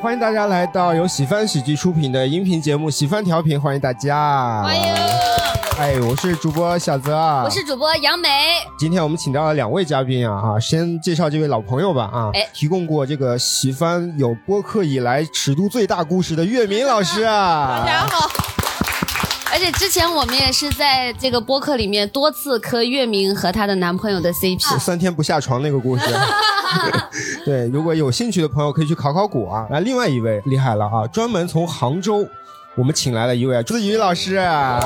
[0.00, 4.62] 欢迎大家来到由喜翻喜剧出品的音频节目《喜翻调频》，欢迎大家。
[4.62, 4.82] 欢迎，
[5.78, 7.42] 哎，我是主播小泽啊。
[7.44, 8.28] 我是主播杨梅。
[8.78, 17.84] 今天我们请到了两位嘉宾啊啊，先介绍这位老朋友吧啊，哎提供过这个喜翻有播客以来尺度最大故事的月明老师啊。
[17.84, 18.26] 大家好。
[19.52, 24.78] 而且之前我们也是在这个播客里面多次磕月明和她的男朋友的 CP。
[24.78, 26.04] 三天不下床那个故事，
[27.44, 29.66] 对，如果有兴趣的朋友可以去考考古啊。
[29.70, 32.26] 来另外一位厉害了啊，专门从杭州
[32.76, 34.80] 我们请来了一位思雨老师啊。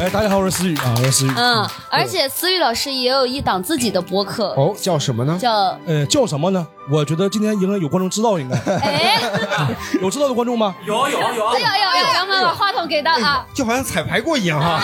[0.00, 1.30] 哎，大家好，我是思雨啊，我是思雨。
[1.36, 5.38] 嗯，而且思雨老师也有一档自己的播客，哦，叫什么呢？
[5.40, 6.66] 叫呃，叫什么呢？
[6.90, 9.20] 我觉得今天应该有观众知道，应该哎，
[10.00, 10.74] 有知道的观众吗？
[10.86, 13.44] 有有有，有有有，杨梅把话筒给到啊。
[13.54, 14.82] 就好像彩排过一样哈。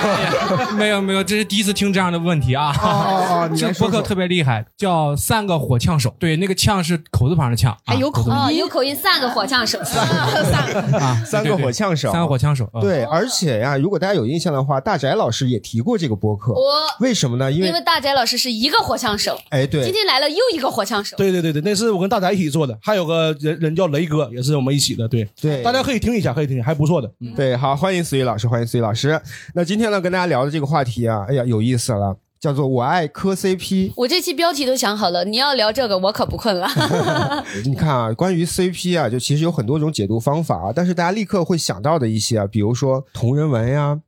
[0.74, 2.74] 没有没有，这是第一次听这样的问题啊。
[2.82, 4.00] 哦哦这个播客。
[4.02, 6.14] 特别厉害，叫三个火枪手。
[6.18, 12.64] 对，那个枪是口字旁的枪，还有口啊字旁哦，有口音，三个火枪手，啊，三个对对火枪手三个火枪手。
[12.72, 16.52] 啊，对，而且呀，如果大家有印象的话，大宅老师也提过这个播客。
[16.52, 16.60] 我
[17.00, 17.52] 为什么呢？
[17.52, 21.16] 因为因为大宅老师是一个火枪手，哎，对今对，天来了又一个火枪手。
[21.16, 25.06] 对对对对，那是我跟大宅一起做的，还有个人人叫雷哥，也是我们一起的。
[25.08, 27.10] 对，对大家可以听一下，可以听一下，还不错的。
[27.20, 29.20] 嗯，对，好，欢迎思雨老师，欢迎思雨老师。
[29.54, 33.92] 那今天呢，跟大家聊的这个话题啊，哎呀，有意思了，叫做“我爱磕 CP”。
[33.96, 36.66] 我这期标题都想好了，你要聊这个，我可不困了。
[37.64, 43.98] 你看啊，关于 CP 啊，就其实有很多种解读方法啊，但是大家立刻会想到的一些啊，比如说同人文呀、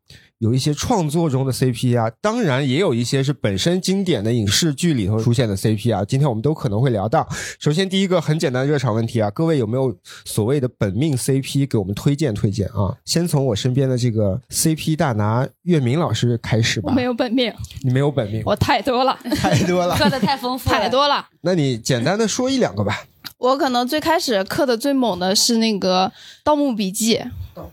[0.42, 6.04] 有一些创作中的 CP 啊，当然也有一些是本身经典的影视剧里头出现的 CP 啊。
[6.04, 7.24] 今天我们都可能会聊到。
[7.60, 12.92] 首先，第一个很简单的热场问题啊，各位有没有所谓的本命 CP 给我们推荐推荐啊？
[13.04, 16.88] 先从我身边的这个 CP 大拿岳明老师开始吧。
[16.90, 19.94] 我没有本命，你没有本命，我太多了， 太多了。
[19.94, 21.24] 喝的太丰富了， 太多了。
[21.42, 23.04] 那你简单的说一两个吧。
[23.38, 26.06] 我可能最开始刻的最猛的是那个
[26.44, 27.16] 《盗墓笔记》，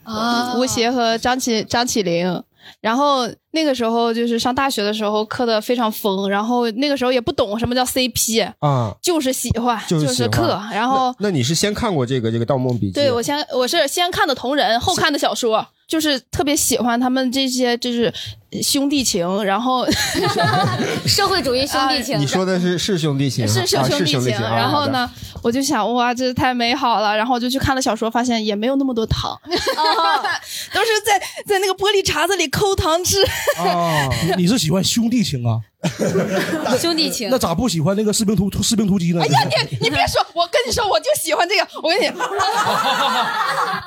[0.03, 0.55] 啊！
[0.55, 2.43] 吴邪和张起张起灵。
[2.81, 10.61] 然后那个时候就是上大学的时候刻的非常疯，然后那个时候也不懂什么叫 CP，啊，就是喜欢，就是刻。
[10.71, 12.91] 然后那那你是先看过这个这个《盗墓笔记》？
[12.93, 18.13] 对我先我是先看的同人，后看的小说，就是特别喜欢他们这些就是
[18.63, 19.85] 兄弟情，然后
[21.05, 24.31] 社会主义兄弟情你，说的是是兄弟情啊，是是啊兄弟情。
[24.41, 24.87] 然后？
[24.89, 25.07] 呢，
[25.43, 27.15] 我就想哇，这太美好了。
[27.15, 33.17] 然后我就去看了小说，发现也没有那么多糖， 都是在在那个玻璃碴子里抠糖吃。
[33.59, 35.61] 哦， 你你是喜欢兄弟情啊？
[36.77, 37.37] 兄弟情那。
[37.37, 39.21] 咋不喜欢那个士兵突突士兵突击呢？
[39.21, 39.39] 哎呀，
[39.71, 41.65] 你你别说，我跟你说，我就喜欢这个。
[41.81, 42.07] 我跟你，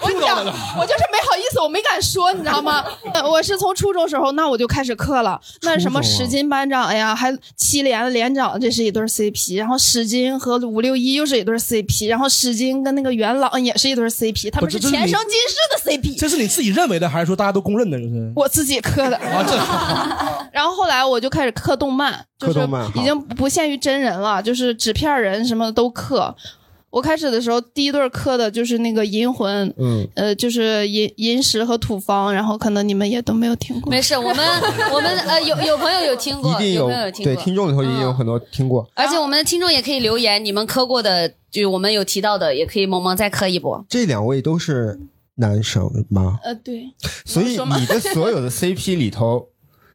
[0.01, 0.39] 我跟你讲，
[0.79, 2.83] 我就是没好意思，我没敢说，你知道吗？
[3.13, 5.41] 呃我是从初中时候，那我就开始刻了。
[5.63, 9.57] 那什么史金班长呀，还七连连长，这是一对 CP。
[9.59, 12.09] 然后史金和五六一又是一对 CP。
[12.09, 16.19] 然后史金跟那个元朗也是一对 CP，他们是前生今世的 CP。
[16.19, 17.99] 这是你自己认为的，还是说大家都公认的？
[17.99, 19.17] 就是我自己刻的。
[19.17, 19.57] 啊，这
[20.53, 22.61] 然后后来我就开始刻动漫，就是
[22.95, 26.35] 已经不限于真人了，就是纸片人什么的都刻。
[26.93, 33.91] 我开始的时候，第一对磕的就是那个银魂，嗯，呃，就是银银石和土方，然后可能你们也都没有听过。
[33.91, 34.47] 没事，我们
[34.93, 38.87] 我们呃有有朋友有听过，一定有朋友有听过，对听众里头一定有很多听过。
[38.95, 43.83] 而且我们的听众也可以留言，你们磕过的，就我们有提到的，也可以萌萌再磕一波。
[43.89, 45.01] 这两位都是
[45.37, 46.39] 男生吗？
[46.45, 46.93] 呃，对，
[47.25, 49.49] 所以你的所有的 CP 里头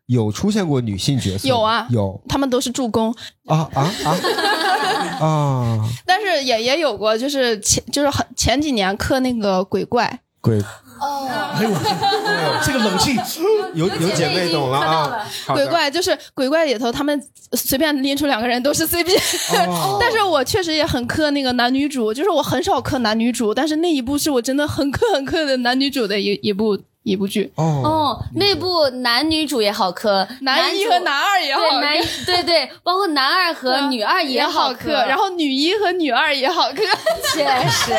[0.07, 1.47] 有出现过女性角色？
[1.47, 3.13] 有啊有他们都是助攻，
[3.45, 4.17] 啊啊啊啊！
[6.05, 10.61] 但是也也有过，就是前就是很前几年刻那个鬼怪，鬼。
[10.99, 13.15] 哎呦我这个冷气，
[13.75, 15.27] 有有姐妹懂了啊！
[15.53, 19.15] 鬼怪就是鬼怪里头，他们随便拎出两个人都是 CP，、
[19.67, 19.97] 哦。
[20.01, 26.75] 但是我确实也很磕那个男女主，就是我很少磕男女主，但是那一部是我真的很磕很磕的男女主的一一部
[27.07, 31.69] 一部剧，哦哦，那部男女主也好磕，男一和男二也好磕。
[31.69, 36.81] 对男对对，包括男二和 女二也好磕，然后女一和女二也好磕，
[37.33, 37.93] 确实。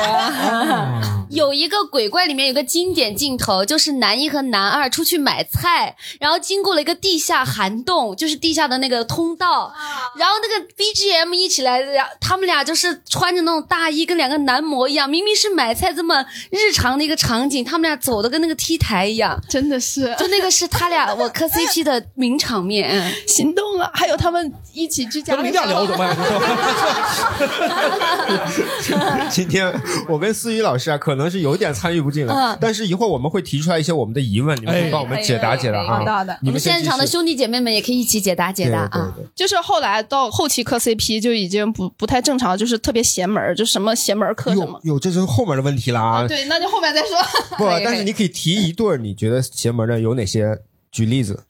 [1.30, 9.70] 有一个鬼怪里面有个经典镜头，就是男一和男二出去买菜，然后经过了一个地下涵洞，就是地下的那个通道，
[10.16, 23.12] 然后那个 BGM 一起来，然后他们俩就是穿着那种大衣，跟两个男模一样，明明是买菜这么日常的一个场景，他们俩走的跟那个 T 台一样，真的是就那个是他俩 我磕 CP 的名场面。
[23.26, 23.90] 心动了。
[23.92, 26.16] 还有他们一起去家里跟你俩聊怎么样？
[29.30, 29.70] 今天
[30.08, 35.98] 我跟思雨老师啊，可能能是有点参与不进来嗯，但是一会儿我们会提出来一些我们的疑问，你们可以哎帮我们解答解答啊。
[35.98, 38.88] 好的好的我们现场的兄弟姐妹们也可以一起解答解答啊。
[38.92, 44.94] 对对对就是后来到后期磕 CP 就已经不不太正常，就是特别邪门，就什么邪门磕什么有。
[44.94, 46.24] 有，这是后面的问题了啊。
[46.28, 47.18] 对，那就后面再说。
[47.56, 50.60] 不，但是你可以提一对你觉得邪门的有哪些？
[50.92, 51.42] 举例子。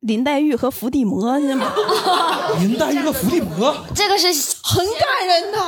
[0.00, 1.72] 林黛玉和伏地魔，你吗
[2.60, 4.26] 林黛玉和伏地魔，这个是
[4.62, 5.58] 很感人的，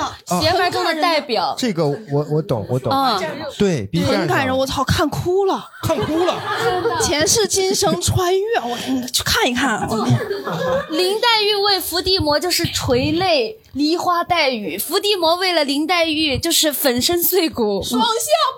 [0.42, 1.54] 邪门中的代表。
[1.56, 1.96] 这个我
[2.30, 2.92] 我懂，我懂。
[2.92, 3.18] 嗯，
[3.56, 5.66] 对很感人，我操，看哭了。
[5.80, 6.38] 看哭了。
[7.02, 8.76] 前世今生穿越，我
[9.10, 9.88] 去看一看。
[10.90, 17.82] 林黛玉为伏地魔就是垂泪梨花带雨，伏地魔为了林黛玉就是粉身碎骨。
[17.82, 18.10] 双向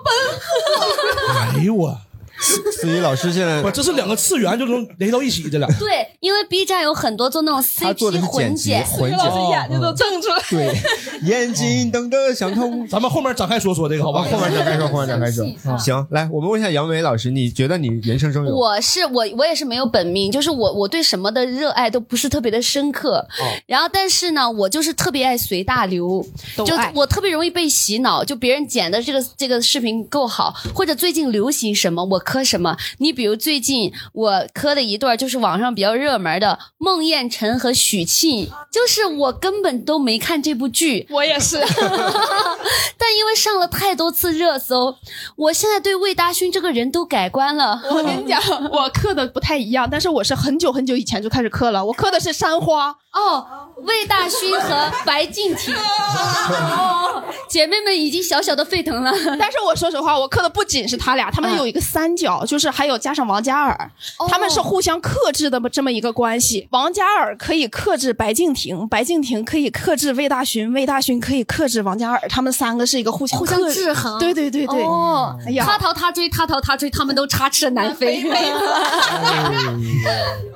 [0.03, 1.97] 奔哎呦我，
[2.39, 5.67] 思怡老师现在不，这是两个次元就能联系到一起，这俩。
[5.77, 10.41] 对，因为 B 站有很多做那种他做的 CP 是剪辑混剪，混奔，老师，眼睛都瞪出来。
[10.49, 10.75] 对，
[11.23, 12.87] 眼睛瞪得像痛。
[12.87, 14.21] 咱们后面展开说说这个，好吧？
[14.23, 15.45] 后面展开说，后面展开说。
[15.77, 23.17] 行，来，我们问一下杨梅老师，你觉得你人生中有我是我我也是没有本命，就是我我对什么的热爱都不是特别的深刻。
[23.39, 26.25] 哦然后但是呢，我就是特别爱随大流，
[26.65, 32.77] 就爱我特别容易被洗脑，就别人剪的这个这个视频够好，或者最近流行什么我磕什么。
[32.99, 41.57] 你比如最近我磕的一对就是网上比较热门的孟宴臣和许沁，就是我根本都没看这部剧，我也是，
[42.99, 44.95] 但因为上了太多次热搜，
[45.35, 47.81] 我现在对魏大勋这个人都改观了。
[47.89, 48.39] 我跟你讲，
[48.71, 51.83] 我磕的不太一样，但是我是很久很久以前就开始磕了。
[51.83, 53.47] 我磕的是山花，哦，
[53.77, 59.11] 魏大勋和白敬亭， 哦，姐妹们已经小小的沸腾了。
[59.39, 63.91] 但是我说实话，我磕的不仅是他俩，他们有一个三角，就是还有加上王嘉尔，
[64.27, 66.67] 他们是互相克制的这么一个关系。
[66.71, 78.21] 王嘉尔可以克制白敬亭，白敬亭可以克制魏大勋，魏大勋可以克制王嘉尔，他们三个是一个互相互相制衡对对对对，哦，哎呀他逃他追，他逃他追，他们都插翅难飞，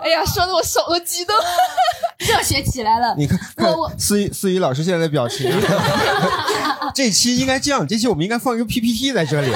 [0.04, 1.33] 哎呀，说的我手都激动。
[2.19, 3.13] 热血起来了。
[3.18, 5.51] 你看，看我我思怡思怡老师现在的表情。
[6.95, 9.48] 这期应该这样，这期我们应该放一个 PPT 在这里。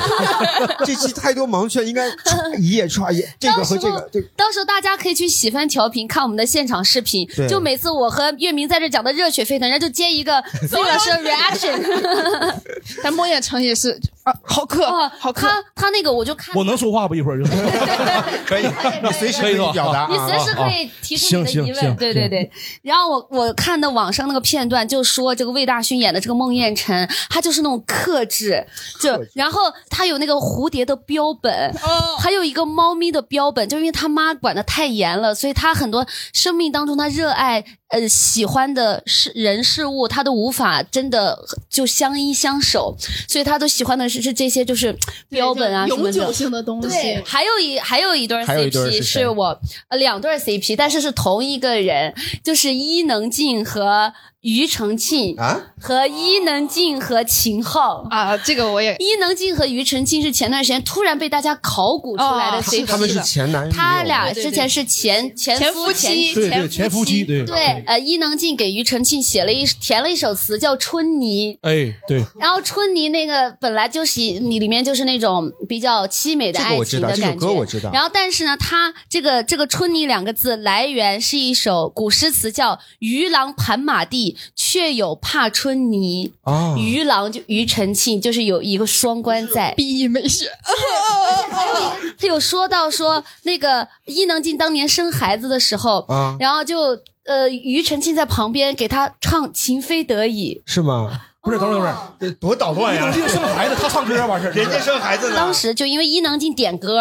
[0.84, 4.28] 这期太多盲圈，应该歘 一页歘一页，这个和这个这个。
[4.36, 12.56] 到时候大家可以去喜欢调频看我们的现场视频对，就每次我和月明在这讲的热血沸腾，人家就接一个孙老师的 reaction。
[13.04, 15.48] 但莫言成也是啊，好客，啊，好客。
[15.48, 17.16] 他他那个我就看我能说话不？
[17.16, 17.50] 一会儿就。
[18.46, 18.64] 可以，
[19.04, 20.08] 你随时可以表达啊。
[20.10, 22.50] 你随时可以提出你的疑问，对对对。
[22.82, 28.66] 然后我我看的网上那个片段，就说这个魏大勋演的这个孟宴臣，他就是那种克制，
[29.02, 31.74] 就然后他有那个蝴蝶的标本，
[32.20, 37.64] 还有一个猫咪的标本，就因为他妈管的太严了，所以他很多生命当中他热爱。
[37.90, 41.40] 呃，喜欢的事人事物，他都无法真的
[41.70, 42.94] 就相依相守，
[43.30, 44.94] 所以他都喜欢的是是这些，就是
[45.30, 46.18] 标本啊什么的。
[46.18, 47.24] 永久性的东对西，。
[47.26, 49.58] 还有一还有一对儿还有一对 CP 是是我
[49.88, 52.14] 呃两对 CP，但是是同一个人，
[52.44, 54.12] 就是伊能静和
[54.48, 58.08] 庾澄庆啊，和伊能静和秦昊。
[58.10, 66.34] 啊，这个我也伊能静和庾澄庆是前段时间突然被大家考古出来的哦 CP，、他们是前男友，他俩之前是前前前夫夫妻。
[66.34, 67.46] 对对，前夫妻对。
[67.46, 77.92] 对，呃，伊能静给庾澄庆写了一填了一首词叫《春泥》，哎对，然后春泥那个本来就是你里面就是那种比较凄美的这个爱我知道这首情的感觉，歌我知道。
[77.92, 86.34] 然后但是呢，它这个这个春泥两个字来源是一首古诗词，叫“渔郎盘马地，却有怕春泥”。
[86.44, 89.74] 啊，渔郎就庾澄庆，就是有一个双关在。
[89.76, 90.46] 毕义美学。
[92.20, 101.22] 他有说到说那个伊能静当年生孩子的时候，啊然后就呃庾澄庆在旁边给他唱《情非得已是吗？
[101.48, 105.28] 不是，等会儿等会儿，这多捣乱呀伊能静生孩子，他唱歌完事儿，人家生孩子》。
[105.30, 107.00] 呢，当时就因为伊能静点歌，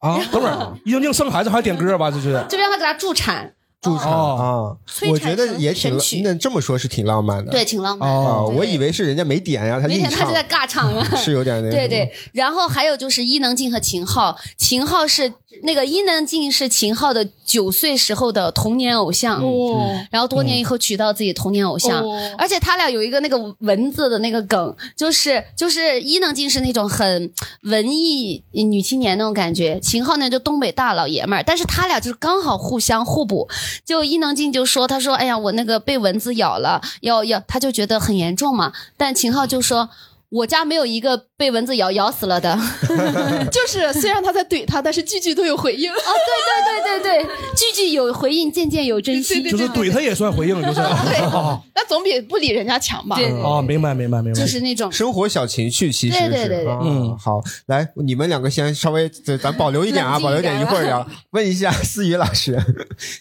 [0.00, 2.10] 啊，等会儿，伊能静生孩子还点歌吧？
[2.10, 7.52] 这是就让他给他助产，助产哦啊，我觉得也挺那这么说是挺浪漫的。
[7.52, 8.42] 对，挺浪漫的。
[8.46, 11.04] 我以为是人家没点呀，他硬唱那天他就，在尬唱 了。
[11.16, 11.70] 是有点那个。
[11.70, 33.48] 对对，然后还有就是伊能静和秦昊，秦昊是那个伊能静是秦昊的九岁时候的童年偶像，哦，然后多年以后娶到自己童年偶像，哦而且他俩有一个那个文字的那个梗，就是就是伊能静是那种很文艺女青年那种感觉，秦昊呢就东北大老爷们儿，但是他俩就是刚好互相互补。
[33.86, 39.88] 就伊能静就说，他说，哎呀，我那个被蚊子咬了，要要，他就觉得很严重嘛，但秦昊就说。
[40.30, 42.52] 我家没有一个被蚊子咬咬死了的。
[42.52, 45.96] 哦， 就是虽然他在怼他，但是句句都有回应啊。
[45.96, 49.42] 对对对对对，句句有回应，件件有真心。
[49.44, 50.74] 就是怼他也算回应，就是。
[50.74, 51.18] 对
[51.74, 53.16] 那总比不理人家强吧？
[53.16, 54.38] 对啊，明白明白明白。
[54.40, 61.06] 就是那种生活小情趣，其实是对对对嗯好，来你们两个先稍微咱 咱保留一点啊，保留一点，一会儿聊。
[61.30, 62.58] 问一下思雨老师，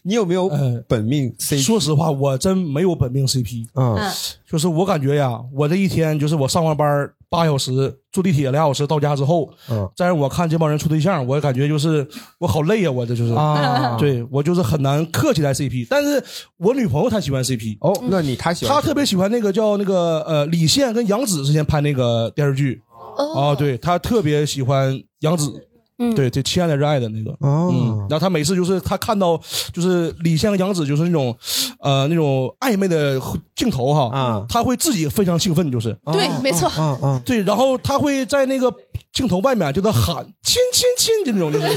[0.04, 1.62] 你有没有呃本命 CP？
[1.62, 4.12] 说实话，我真没有本命 CP，嗯嗯
[4.50, 9.90] 就是我感觉呀，我这一天就是我上完班八小时，坐地铁俩小时到家之后，嗯。
[9.94, 12.08] 再让我看这帮人处对象，我感觉就是
[12.40, 13.34] 我好累呀，我这就是。
[13.34, 16.24] 啊，对我就是很难克起来 CP，但是
[16.58, 22.82] 我女朋友她喜欢 CP，哦，那你她喜欢她特别喜欢那个叫那个呃李现跟杨紫之前拍那个电视剧。
[23.18, 23.50] 哦。
[23.50, 25.67] 啊，对她特别喜欢杨紫，
[26.00, 27.32] 嗯对就亲爱的热爱的那个。
[27.40, 29.40] 哦嗯，然后他每次就是他看到
[29.74, 31.36] 就是李现和杨紫就是那种，
[31.80, 33.20] 呃那种暧昧的
[33.56, 36.72] 镜头哈，啊他会自己非常兴奋，就是对，没错。
[36.78, 38.72] 嗯嗯对，然后他会在那个
[39.12, 41.68] 镜头外面就在喊亲亲亲就那种，就是，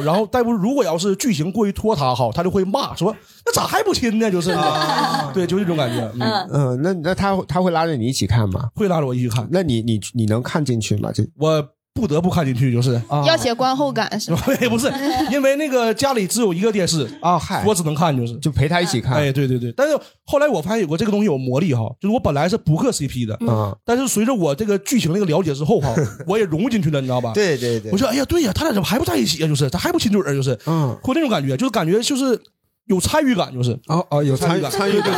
[0.04, 3.14] 然后但不如果要是剧情过于拖沓哈，他就会骂说
[3.46, 4.30] 那咋还不亲呢？
[4.30, 4.54] 就是，
[5.32, 8.68] 对，就这种感觉，嗯，嗯，那那他他会拉着你一起看吗？
[8.74, 11.10] 会拉着我一起看，那你你你能看进去吗？
[11.14, 13.00] 这我不得不看进去，就是。
[13.26, 14.42] 要写观后感是吧？
[14.68, 14.92] 不是，
[15.30, 18.34] 因为那个家里只有一个电视，啊嗨，我只能看，就是。
[18.38, 19.14] 就陪他一起看。
[19.14, 25.94] 哎，对对对，但是后来我发现有个这个东西有魔力哈，就是我本来是不磕 CP 的，嗯，但是随着我这个剧情那个了解之后哈，
[26.26, 29.46] 我也融进去了，你知道吧？，对对对我，说哎呀，对呀，他俩怎么还不在一起啊？
[29.46, 32.40] 就是他还不亲嘴儿，就是嗯，会那种感觉，就是感觉就是
[32.86, 35.12] 有参与感，就是啊啊，有参与感参与感，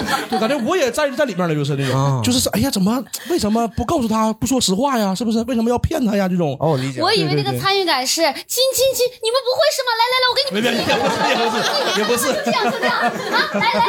[0.30, 5.14] 就感觉我也在在里面了，就是那啊种，就是哎呀，怎么为什么不告诉他不说实话呀？
[5.14, 5.42] 是不是？
[5.44, 6.28] 为什么要骗他呀？
[6.28, 6.56] 这种。
[6.60, 7.00] 哦，我理解。
[7.00, 9.90] 我以为那个参与感是亲亲亲，你们不会是吗？
[10.00, 11.14] 来来来，我给你们没别也不是
[11.98, 13.12] 也不是也不是，这样就这样啊，
[13.54, 13.82] 来来。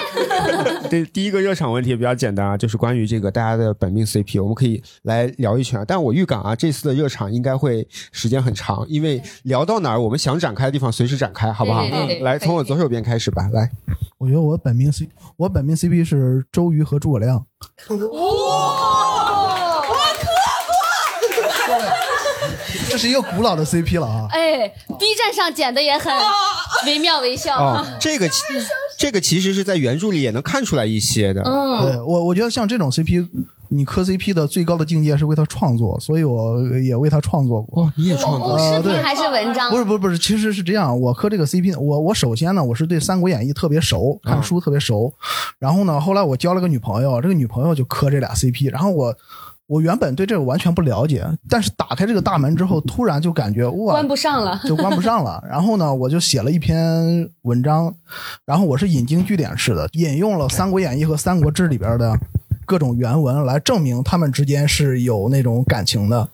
[0.89, 5.85] 对，第一个热场问题比较简单啊，就是关于这个大家的本命 CP，我们可以来聊一圈啊。
[5.87, 11.81] 但我预感啊，这次的热场应该会时间很长，因为聊到哪儿，我们想展开的地方随时展开，好不好？
[11.83, 13.49] 对对对对来，从我左手边开始吧。
[13.53, 13.69] 来，
[14.17, 15.07] 我觉得我本命 C，
[15.37, 17.45] 我本命 CP 是周瑜和诸葛亮。
[17.89, 17.97] 哇，
[19.81, 20.29] 我磕
[21.67, 21.75] 过
[22.89, 24.27] 这是一个古老的 CP 了啊！
[24.31, 26.13] 哎，B 站上剪的也很
[26.85, 27.57] 惟妙惟肖。
[27.57, 28.41] 哦，这个其
[28.97, 31.41] 这个其实是在原著里也能看出来一些的。
[31.43, 33.27] 嗯，对我，我觉得像这种 CP，
[33.69, 37.83] 你磕 CP 的最高的境界是为他创作，所以我也为他创作过。
[37.83, 39.71] 哦，你也创作视呃对频还是文章？
[39.71, 45.13] 不是不是不是，其实是这样，我磕这个 CP，我我首先呢，我是对《三国演义》特别熟，看书特别熟，
[45.59, 49.15] 然后呢，后来我交了个女朋友，这个女朋友就磕这俩 CP，然后我
[49.67, 54.59] 我原本对这个完全不了解，但是打开这个大门之后，突然就感觉哇关，不上了。
[54.65, 55.43] 就关不上了。
[55.49, 57.93] 然后呢，我就写了一篇文章，
[58.45, 62.17] 然后我是引经据典式的，引用了《三国演义》和《三国志》里边的
[62.65, 66.29] 各种原文来证明他们之间是有那种感情的。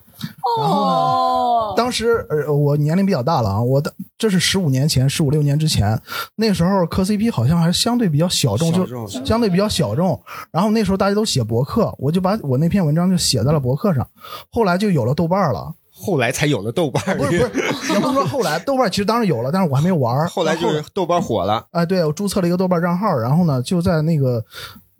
[0.57, 5.99] 然后呢，哦，当时呃，我年龄比较大了啊，我的这是十五年前，十五六年之前，
[6.35, 10.19] 那时候磕 CP 好像还相对比较小众，就相对比较小众。
[10.51, 14.07] 然后那时候大家都写博客，我就把我那篇文章就写在了博客上，
[14.51, 15.73] 后来就有了豆瓣了。
[16.01, 20.29] 后来才有了豆瓣儿，不是不是， 也不是说后来豆瓣其实当时有了，但是我还没玩儿。
[20.29, 21.65] 后来就是豆瓣火了。
[21.71, 24.41] 哎，对我注册了一个豆瓣账号，然后呢就在那个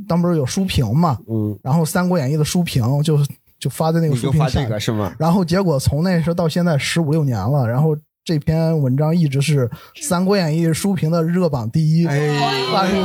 [0.09, 3.17] 当不是有书评嘛，嗯，然后《三国演义》的书评就
[3.59, 5.13] 就发在那个书评下个是吗？
[5.19, 9.67] 然后结果从那时候到现在十五六年了，然后这篇文章一直是
[10.01, 12.07] 《三国演义》书评的热榜第一。
[12.07, 12.17] 哎，
[12.75, 13.03] 哎呦，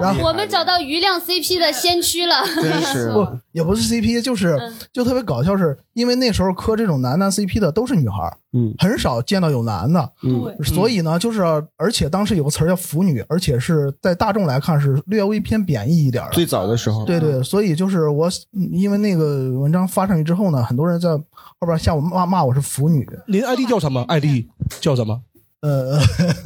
[0.00, 2.36] 然后我们找到余量 CP 的先驱了。
[2.60, 4.72] 真是 不也不是 CP，就是嗯。
[4.92, 8.74] 就特别搞笑，是因为那时候磕这种男男 CP 的都是女孩儿，嗯。
[8.78, 10.54] 很少见到有男的，嗯。
[10.64, 11.42] 所以呢，就是
[11.76, 16.34] 而且当时有个词儿叫腐女，而且是在大众来看是略微偏贬义一点儿的。
[16.34, 24.46] 最早的时候，对对，所以就是我，嗯因为那个文章发上去之后呢，很多人在后边下午骂骂我是腐女，您 ID 叫什么？ID
[24.80, 25.20] 叫什么？
[25.60, 25.96] 呃，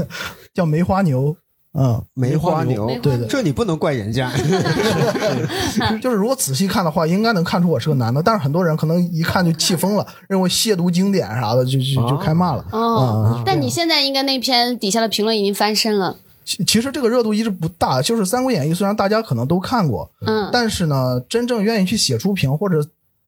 [0.52, 1.34] 叫梅花牛，
[1.78, 4.30] 嗯，梅花牛，对对，这你不能怪人家。
[6.00, 12.64] 就是如果仔细看的话，应该能看出我是个男的，但是很多人可能一看就气疯了，认为亵渎经典啥的，就就就开骂了。
[12.72, 16.16] 哦啊，但你现在应该那篇底下的评论已经翻身了。
[16.44, 22.86] 其其实这个热度一直不大，就是《三国演义》，虽然大家可能都看过，嗯，但是呢，真正愿意去写书评或者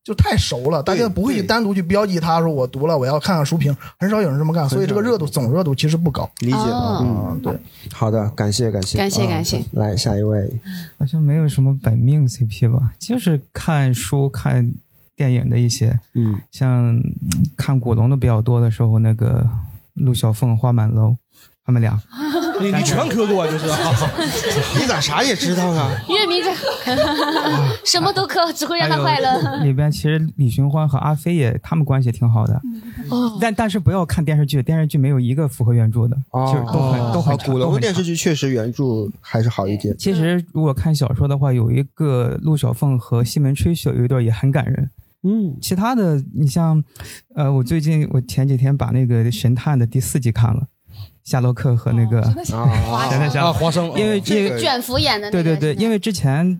[0.09, 6.27] 就太熟了，大家不会去单独去标记它，说我读了，我要看看书评，很少有人这么干，所以这个热度总热度其实不高。
[6.38, 6.99] 理解了，哦。
[7.03, 7.59] 嗯，嗯，对，
[7.93, 8.97] 好的，感谢感谢。
[8.97, 9.62] 感谢感谢。
[9.73, 10.50] 来下一位，
[10.99, 14.73] 好像没有什么本命 CP 吧，就是看书、看
[15.15, 16.41] 电影的一些，嗯。
[16.50, 17.03] 像嗯
[17.55, 19.47] 看古龙的比较多的时候，那个
[19.93, 21.15] 陆小凤、花满楼，
[21.67, 22.00] 他们俩，
[22.61, 23.67] 你你全磕过就是。
[24.79, 25.91] 你咋啥也知道啊？
[26.09, 26.50] 月明这
[27.85, 29.57] 什么都磕，只会让他快乐。
[29.65, 32.61] 里边其实李寻欢和阿飞也他们关系挺好的，
[33.11, 38.09] 哦，但但是不要看电视剧，电视剧没有一个符合原著的，就是都很都很古龙的电视剧。
[38.09, 38.85] 剧确实原著
[39.21, 39.97] 还是好一点。
[39.99, 44.91] 其实如果看小说的话，有一个陆小凤和西门吹雪有一段也很感人。
[45.25, 46.83] 嗯，其他的你像，
[47.35, 50.69] 呃，我最近我前几天把那个《神探》的第四季看了，
[51.28, 52.64] 夏洛克和那个夏
[53.52, 56.58] 华生因为因为卷福演的那个对对对，因为之前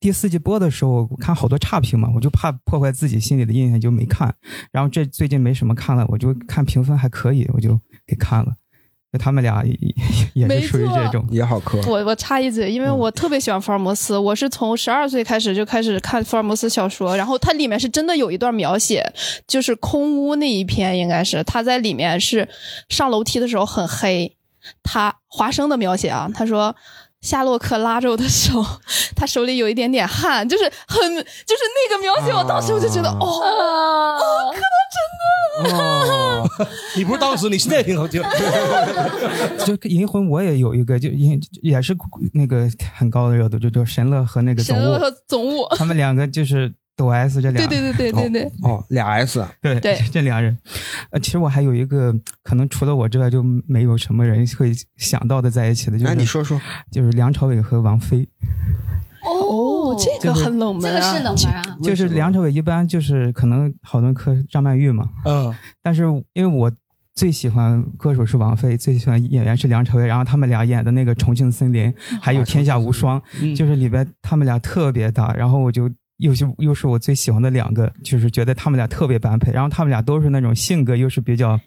[0.00, 4.34] 第四季播的时候，我看好多差评嘛，我就怕破坏自己心里的印象，就没看。
[4.72, 8.52] 然后这最近没什么看了，我就看评分还可以，我就给看了。
[9.12, 9.76] 就他们俩也
[10.34, 11.80] 也 没是属于这种，也好磕。
[11.90, 19.12] 我我插一嘴，因为我特别喜欢福尔摩斯，我是从十二岁开始就开始看福尔摩斯小说，然后它里面是真的有一段描写，
[19.46, 22.48] 就是空屋那一篇，应该是他在里面是
[22.88, 24.36] 上楼梯的时候很黑，
[24.82, 26.74] 他华生的描写啊，他说。
[27.20, 28.64] 夏洛克拉着我的手，
[29.14, 34.54] 他手里有一点点汗，就是很，就是那个描写，我当时我就觉得，啊哦，
[35.64, 38.22] 哦，哦，你不是当时，你现在也挺好听。
[39.66, 41.94] 就银魂我也有一个，就银也是
[42.32, 49.98] 那个很高的热度，就就神乐和那个总务，神乐和总务，他们两个就是抖 S 这俩，对对对对对对，哦，俩 S，对对。
[50.12, 50.54] 这俩人，
[51.10, 56.60] 呃，其实我还有一个可能除了我之外就没有什么人会想到的在一起的，就是来你说说。
[56.90, 58.28] 就是梁朝伟和王菲，
[59.24, 61.78] 哦，这个很冷门啊，这个是冷门啊。
[61.82, 66.02] 就是梁朝伟一般就是可能好多人磕张曼玉嘛，嗯，但是
[66.34, 66.70] 因为我
[67.14, 71.90] 最喜欢歌手是王菲，最喜欢演员是梁朝伟，然后他们俩演的那个《重庆森林》
[72.20, 73.54] 还有《天下无双》，嗯。
[73.54, 75.90] 就是里边他们俩特别搭，然后我就。
[76.20, 81.58] 又是又是我最喜欢的两个，就是觉得他们俩特别般配，然后他们俩都是那种性格又是比较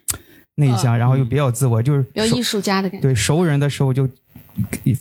[0.56, 3.02] 内向，然后又比较自我，就是熟比较艺术家的感觉。
[3.02, 4.08] 对熟人的时候就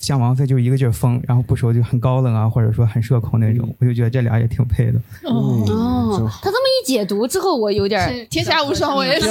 [0.02, 5.00] 像王菲就一个劲儿疯，然后不熟就很高冷啊，或者说很社恐那种，我就觉得这俩也挺配的。
[5.24, 5.64] 哦，
[6.42, 9.30] 他这么一解读之后，我有点儿天下无双，我也是，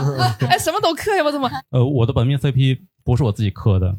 [0.48, 1.50] 哎，什么都磕呀，我怎么？
[1.70, 3.94] 呃，我的本命 CP 不是我自己磕的，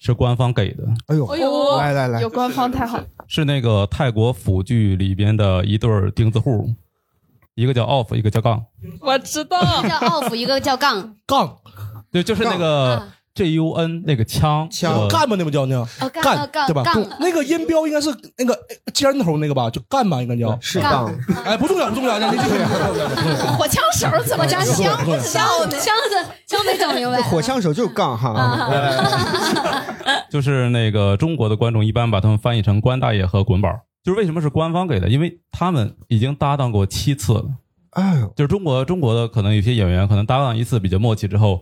[0.00, 2.20] 是官方给的，哎呦，哎呦，来来来。
[2.22, 6.74] 有，官方太好，是那个泰国腐剧里边的一对儿钉子户，
[7.54, 8.64] 一个叫 off，一个叫杠，
[9.02, 11.16] 我知道，一个叫 off，一个叫杠。
[11.26, 11.58] 杠
[12.10, 17.06] 对，就是那个啊 J U N 那个枪枪呃干吧，那不叫那哦，杠干对吧杠？
[17.20, 18.58] 那个音标应该是那个
[18.92, 20.58] 尖头那个吧，就干吧，应该叫。
[20.60, 21.12] 是杠，
[21.46, 22.58] 哎，不重要，不重要，你继续。
[23.56, 24.96] 火枪手怎么加枪？
[25.04, 25.70] 不知道呢。
[25.78, 27.22] 枪子枪没整明白。
[27.30, 28.68] 火枪手就是杠哈。
[30.30, 33.68] 就是那个中国的观众一般把他们翻译成关大爷和滚宝。
[34.02, 35.08] 就是为什么是官方给的？
[35.08, 37.44] 因为他们已经搭档过七次了。
[37.90, 41.60] 哎呦，就是中国中国的可能有些演员可能搭档一次比较默契之后，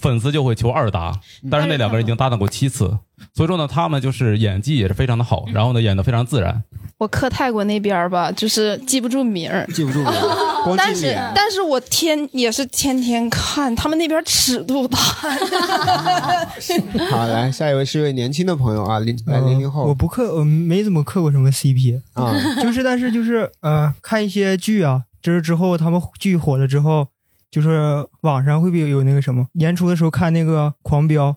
[0.00, 1.12] 粉丝就会求二搭，
[1.50, 2.98] 但是那两个人已经搭档过七次，
[3.34, 6.62] 所以说呢，他们就是演技也是非常的好，然后呢演的非常自然。
[6.98, 9.66] 我磕泰国那边吧，就是记不住名儿。
[9.74, 10.12] 记不住了，
[10.64, 11.32] 光但是记脸。
[11.34, 14.96] 但是我天也是天天看，他们那边尺度大。
[17.10, 27.08] 好，来下一位是一位年轻的朋友啊，零来零零我不磕，我没怎么磕过什么 CP，啊， 就是但是就是呃，看一些剧啊，就是之后他们剧火了之后，
[27.54, 31.28] 就是网上会不会有那个什么年初的时候看那个《狂飙》，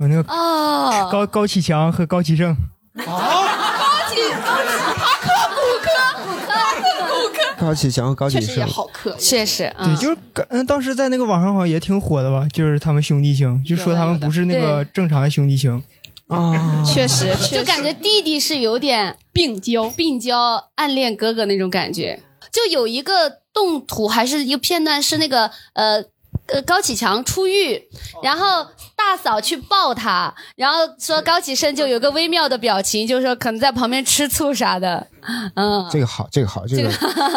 [0.00, 2.54] 有那个哦，高高启强和高启盛，
[2.94, 3.02] 高
[4.10, 4.20] 启
[7.58, 10.16] 高启强和高启确实也盛，好磕，确实，对，嗯，就是
[10.50, 15.82] 嗯，当时在那个网上好像也挺火的吧，就是他们兄弟情，就说他们不是那个正常的兄弟情，
[16.26, 17.56] 啊，确实确实。
[17.56, 19.88] 就感觉弟弟是有点病娇。
[19.88, 22.20] 病娇、暗恋哥哥那种感觉。
[22.50, 26.04] 就有一个动图还是一个片段是那个呃。
[26.46, 27.88] 呃，高启强出狱，
[28.20, 28.66] 然后
[29.02, 35.06] 大嫂去抱他，然后说高启盛就有个微妙的表情，就是说可能在旁边吃醋啥的，
[35.54, 36.90] 嗯，这个好，这个好，这个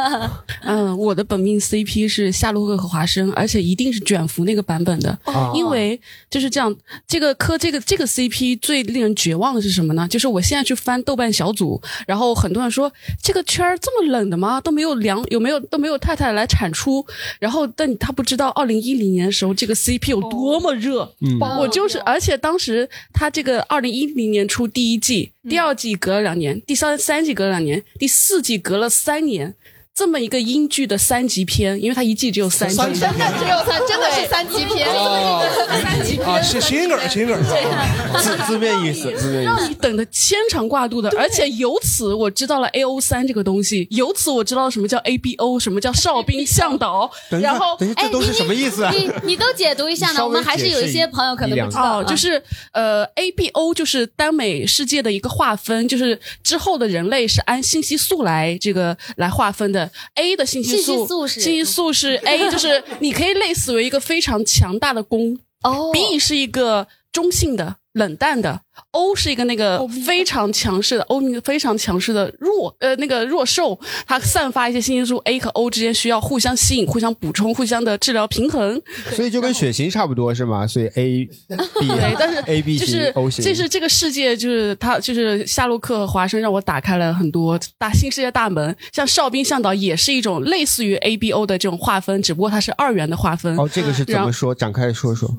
[0.63, 5.99] 嗯，我的本命 CP 是夏洛克和华生，而且一定是卷福那个版本的，哦因为
[6.29, 6.73] 就是这样。
[7.07, 10.07] 这个磕这个这个 CP 最令人绝望的是什么呢？
[10.07, 14.61] 就是我现在去翻豆瓣小组，然后很多人说这个圈儿这么冷的吗？
[14.61, 17.05] 都没有良有没有都没有太太来产出，
[17.39, 21.11] 然后但他不知道二零一零年的时候这个 CP 有多么热。
[21.21, 29.55] 嗯我就是，而且当时他这个二零一零年出第一季，第二季隔了两年，第三三季隔了两年，第四季隔了三年。
[29.95, 34.85] 这么一个英剧的三级片，因为它一季只有三集，三集真的只有三，真的是三级片。
[34.89, 38.19] 啊，谐谐音梗儿，谐音梗儿。
[38.21, 39.43] 字字面意思， 字面意思。
[39.43, 47.09] 让你等的牵肠挂肚的，而且由此我知道了 A O 三这个东西，由此我知道什么叫 A B O，什么叫哨兵向导，
[47.41, 48.91] 然后等一下，这都是什么意思啊？
[48.91, 50.21] 你你都解读一下呢？
[50.27, 59.84] 我们还是有一些朋友可能不知道，哦，就是呃，A B O 就是耽美世界的一个划分，就是之后的人类是按信息素来这个来划分的。
[60.15, 67.77] A 的信息素，信息素是信息素是 A，就是你可以类似为一个非常强大的攻哦，B 是一个中性的。
[67.95, 78.81] 冷淡的 O 是一个那个非常强势的 O，非常强势的弱呃那个弱兽，它散发一些信息素 A 和 O 之间需要互相吸引、互相补充、互相的治疗平衡。
[79.11, 80.67] 所以就跟血型差不多是吗？
[80.67, 88.75] 所以 A B 对，但是 A B 是、O 型，这是这个世界，就是他就是夏洛克和华生让我打开了很多大新世界大门。
[88.91, 93.57] 像哨兵向导也是一种类似于 A B O 的这种划分，只不过它是二元的划分。
[93.57, 94.53] 哦，这个是怎么说？
[94.53, 95.33] 展开说说。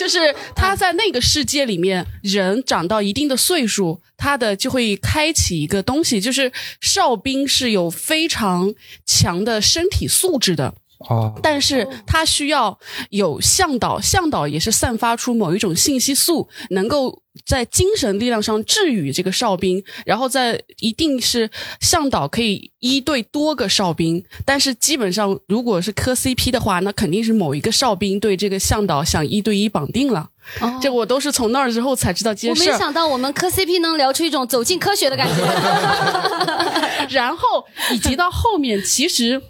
[0.00, 8.72] 就是他在那个世界里面，人长到一定的岁数，他的就会开启一个东西，就是哨兵是有非常
[9.04, 10.74] 强的身体素质的。
[11.08, 30.28] 哦，但是他需要有向导，向导也是散发出某一种信息素，能够在精神力量上治愈这个哨兵，然后在一定是向导可以一对多个哨兵，但是基本上如果是磕 CP 的话，那肯定是某一个哨兵对这个向导想一对一绑定了。
[30.82, 32.54] 这我都是从那儿之后才知道这我。
[32.56, 35.42] 没想到我们磕 CP 能聊出一种走进科学的感觉。
[37.08, 39.40] 然后以及到后面，其实。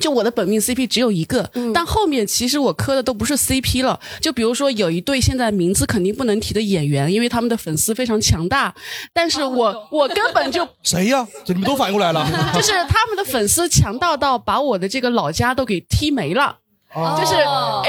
[0.00, 3.98] 就我的本命 CP 只有一个，但后面其实我磕的都不是 CP 了。
[4.20, 8.74] 就比如说有一对现在名字肯定不能提的演员，因为他们的粉丝非常强大，
[9.12, 11.26] 但是我我根本就 谁呀？
[11.44, 12.26] 这你们都反应过来了？
[12.54, 16.58] 就是他们的粉丝强大到把我的这个老家都给踢没了。
[16.94, 17.34] 哦就是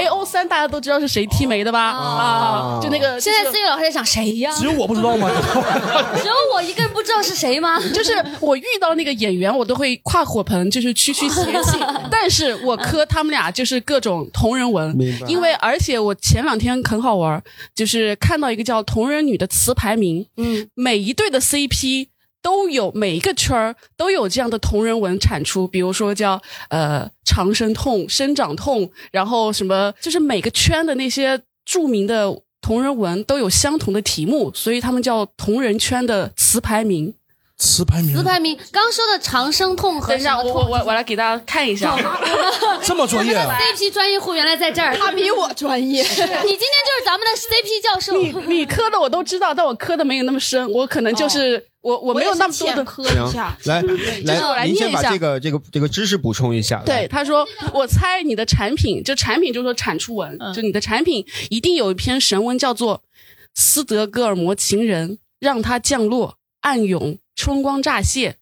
[0.01, 1.79] A O 三，大家都知道是谁踢没的吧？
[1.91, 4.51] 啊，就那个，现在思雨老师在想谁呀？
[4.57, 5.29] 只有我不知道吗？
[6.21, 7.79] 只有我一个人不知道是谁吗？
[7.93, 11.77] 就是我遇到那个演员，我都会跨火盆，就是区区嫌弃。
[12.09, 14.95] 但是我磕他们俩就是各种同人文，
[15.27, 17.41] 因为而且我前两天很好玩，
[17.75, 22.07] 就是看到一个叫同人女的词排名，嗯，每一对的 CP。
[22.45, 32.31] 都有每一个圈儿都有这样的同人文产出，比如说叫呃长生痛、生长痛，然后什么，就是每个圈的那些著名的
[32.62, 37.15] 同人文都有相同的题目，所以他们叫同人圈的词牌名。
[37.57, 41.95] 词牌名，词牌名，刚说的长生痛和等一下，我我我我来给大家看一下，
[42.83, 46.03] 这么专业啊！CP 专业户原来在这儿，他比我专业。
[46.03, 48.21] 你今天就是咱们的 CP 教授。
[48.21, 53.81] 你你磕的我都知道，但我磕的没有那么深，我可能就是我我没有那么多的磕一下，来
[54.25, 56.83] 来，您先把这个这个这个知识补充一下。
[56.85, 62.97] 对，他说，我猜你的产品，就产品就是说产出文，就你的产品一定有一篇神文叫做
[63.55, 67.17] 《斯德哥尔摩情人》，让它降落，暗涌。
[67.36, 68.38] 春光乍泄，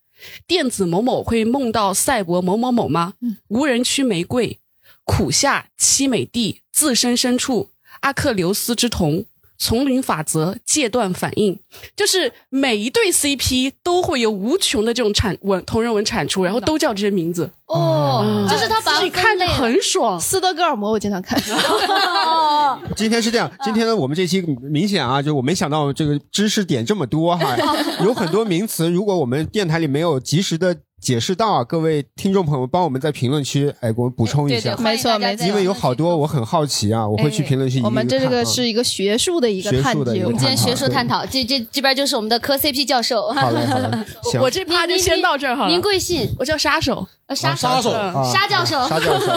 [0.46, 3.16] 电子某某会梦到赛博某某某吗？
[3.48, 4.60] 无人区玫瑰，
[5.04, 9.26] 苦夏凄美地，自身深处，阿克琉斯之瞳，
[9.58, 11.58] 丛林法则，戒断反应，
[11.96, 17.50] 就是每一对 CP 都会有无穷的这种产文同人文产出，然后都叫这些名字。
[17.68, 20.20] 哦，就是他把自己看着很爽。
[20.20, 21.42] 斯德哥尔摩我经常看。
[22.96, 27.56] 今天是这样，今天呢，我们这期明显啊，就我没想到这个知识点这么多哈，
[28.04, 37.82] 有很多名词，如果我们电台里没有及时的解释到啊，各位听众朋友，帮我们在评论区哎给我补充一下，没错没错，因为有好多我很好奇啊，我会去评论区。
[37.84, 43.28] 我们这个是一一个学术的一个探究，我们今天学术探讨，这这这边就是我们的科 CP 教授。
[43.34, 43.88] 好嘞好嘞，
[44.24, 45.70] 行， 我这趴就先到这儿好了。
[45.70, 46.28] 您贵姓？
[46.40, 47.92] 我叫杀手，杀杀手，
[48.34, 49.28] 沙教授，沙教授，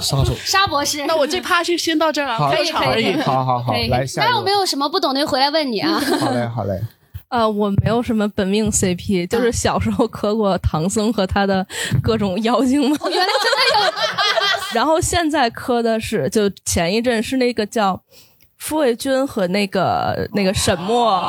[0.00, 1.04] 杀手，沙 博士。
[1.06, 4.22] 那我这趴就先到这儿了，可以可以，好好好，来下。
[4.24, 6.00] 那有没有什么不懂的回来问你啊？
[6.20, 6.80] 好嘞好嘞。
[7.28, 11.66] 呃，我没有什么本命 CP，就是小时候磕过唐僧和他的
[12.02, 12.96] 各种妖精嘛。
[13.02, 13.92] 原来真的有。
[14.74, 18.00] 然后现在磕的是，就前一阵是那个叫
[18.58, 21.20] 傅卫军和那个那个沈墨，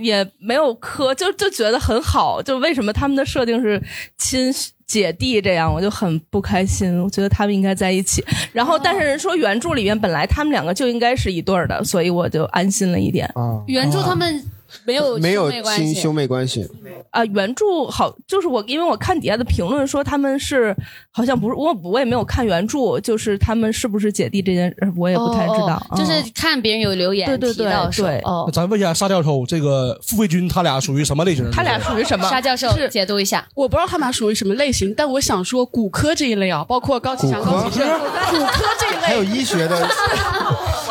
[0.00, 2.42] 也没有磕，就就觉得很好。
[2.42, 3.82] 就为什么他们的设定是
[4.18, 4.52] 亲？
[4.86, 7.02] 姐弟这样，我就很不开心。
[7.02, 8.24] 我觉得他们应该在一起。
[8.52, 13.26] 然后，但是人说原著里面本来他们两个就应该是一对儿的，所以我就安心了一点。
[13.34, 14.40] 啊，原著他们
[14.84, 16.68] 没有 没有兄妹关系亲兄妹关系。
[17.10, 20.74] 啊、原著好，就是我因为我看底下的评论说他们是
[21.10, 31.50] 好像不是我我也没有看原著，就是他们是不是姐弟这件事我也不太知道，哦哦就是看别人有留言对对对提到说对哦，咱问一下沙教授，这个傅卫军他俩属于什么类型？
[31.50, 32.28] 他俩属于什么？
[32.28, 33.46] 沙教授是解读一下。
[33.54, 39.76] 我不知道他们俩属于什么类型，但我想说骨科这一类啊，包括高启强、骨科高启正，骨科这一类，还有医学的，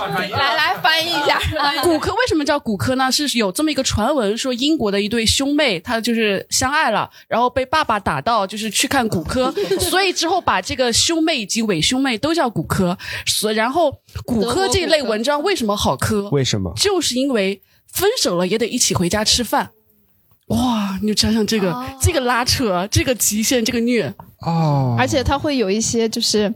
[0.07, 1.39] 来来翻译一下。
[1.83, 3.11] 骨科为什么叫骨科呢？
[3.11, 12.97] 是有这么一个传闻，说英国的一对兄妹，他就是相爱了，然后被爸爸打到，就是去看骨科， 所以之后把这个兄妹以及伪兄妹都叫骨科。
[13.25, 13.91] 所然后
[14.25, 16.29] 骨科这一类文章为什么好磕？
[16.29, 16.73] 为什么？
[16.75, 17.61] 就是因为
[17.93, 19.71] 分手了也得一起回家吃饭。
[20.47, 26.53] 哇，你就想想这个、这个拉扯，这个极限，这个虐，哦而且他会有一些就是。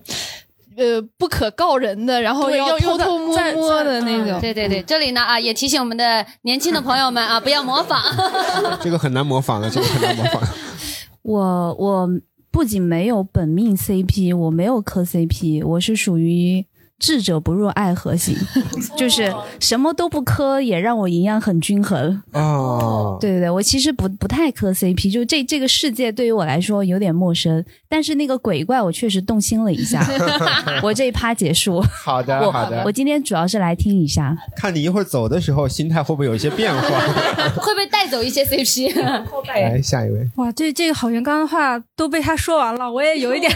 [0.79, 4.39] 呃，不可告人的，然后要偷偷摸在摸的那嗯种。
[4.39, 8.01] 对对对，这里呢啊，也提醒我们的年轻的朋友们啊，不要模仿。
[8.81, 10.41] 这个很难模仿的，这个很难模仿。
[11.21, 12.09] 我我
[12.49, 16.65] 不仅没有本命 CP，我没有磕 CP，我是属于
[16.99, 18.35] 智者不入爱河型，
[18.97, 22.21] 就是什么都不磕，也让我营养很均衡。
[22.33, 30.05] 哦，对对对，我其实不不太磕 CP，就这这个世界对于我来说有点陌生，但是那个鬼怪我确实动心了一下。
[30.83, 31.81] 我这一趴结束。
[32.03, 34.37] 好的我好的我今天主要是来听一下。
[34.55, 36.81] 看你一会儿走的时候，心态会不会有一些变化？
[37.61, 39.01] 会不会带走一些 CP？
[39.47, 40.27] 来，下一位。
[40.35, 43.51] 哇，这这个好像刚的话都被他说完了，我也有一点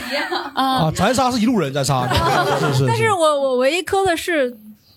[0.54, 2.08] 啊，咱仨是一路人，咱仨
[2.60, 2.86] 是是。
[2.88, 4.56] 但是我我唯一磕的是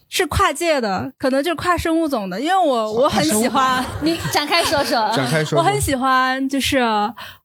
[0.08, 6.78] 是跨界的，可能就是跨生物种的，因为我我很喜欢你展开说说， 展开说说我很喜欢就是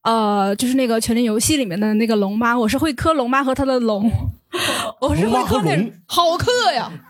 [0.03, 4.11] 呃就是那个《权力游戏》里面的那个龙妈，我是会磕龙妈和她的龙。
[4.99, 6.91] 我是会磕那种好磕呀！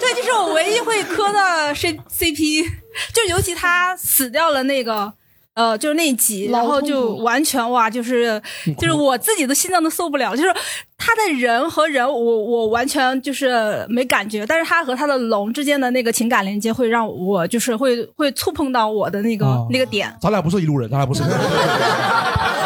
[0.00, 2.64] 对，就是我唯一会磕的 C CP，
[3.12, 5.12] 就尤其他死掉了那个。
[5.56, 8.40] 呃，就是那一集，然后就完全哇，就是
[8.78, 10.54] 就是我自己的心脏都受不了，就是
[10.98, 20.14] 他的人和人，我我完全就是没感觉，但是他和他的龙之间的那个情感连接，会让我就是会会触碰到我的那个、哦那个点。
[20.20, 21.22] 咱俩不是一路人，咱俩不是。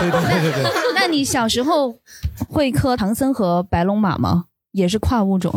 [0.00, 0.72] 对对对对对。
[0.96, 1.94] 那你小时候
[2.48, 4.46] 会磕唐僧和白龙马吗？
[4.72, 5.52] 也是跨物种。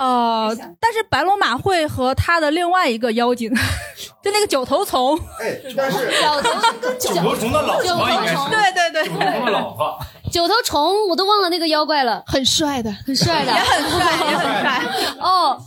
[0.00, 3.54] 呃，但是白龙马会和他的另外一个妖精，
[4.24, 5.14] 就那个九头虫。
[5.38, 9.98] 哎，但是九头跟九头虫的老九头虫，对对对，九头虫的老婆。
[10.32, 14.82] 九头虫，我都忘了那个妖怪了，很帅的，很帅的，也很帅也很帅。
[15.18, 15.60] 哦，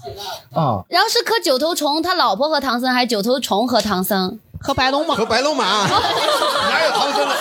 [0.56, 4.39] 啊，然后是磕九头虫，他老婆和唐僧，还是九头虫和唐僧？
[4.63, 5.15] 和白龙马？
[5.15, 7.36] 和白龙马， 哪有唐僧的？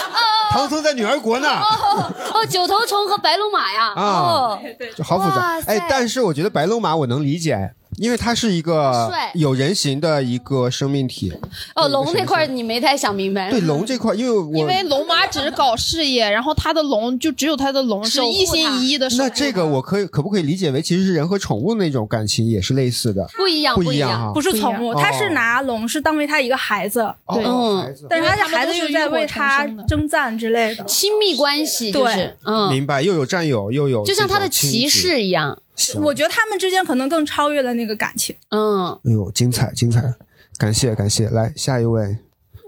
[0.50, 1.48] 唐僧在女儿国呢。
[1.48, 3.92] 哦哦，九头虫和白龙马呀。
[3.94, 4.58] 啊哦，
[4.96, 11.33] 就好复杂哎，但是我觉得白龙马我能理解，因为它是一个有人形的一个生命体。
[11.74, 13.50] 哦，龙那块儿你没太想明白。
[13.50, 23.28] 对龙这块，因为我因为龙妈只是搞事业，然后他的龙就只有他的龙是一心一意的那这个我可以可不可以理解为其实是人和宠物那种感情也是类似的？
[23.37, 25.00] 不一样不不一样，不是宠物，哦。
[25.00, 27.00] 他是拿龙是当为他一个孩子，
[27.35, 34.88] 对，哦但是他的孩子又在为他征战之类的，亲密关系就是对，嗯，明白，又有战友，又有就像他的骑。
[34.88, 35.59] 士一样。
[36.00, 38.35] 我觉得他们之间可能更超越了那个感情。
[38.50, 40.14] 嗯，哎呦，精彩精彩，
[40.58, 42.18] 感谢感谢，来下一位。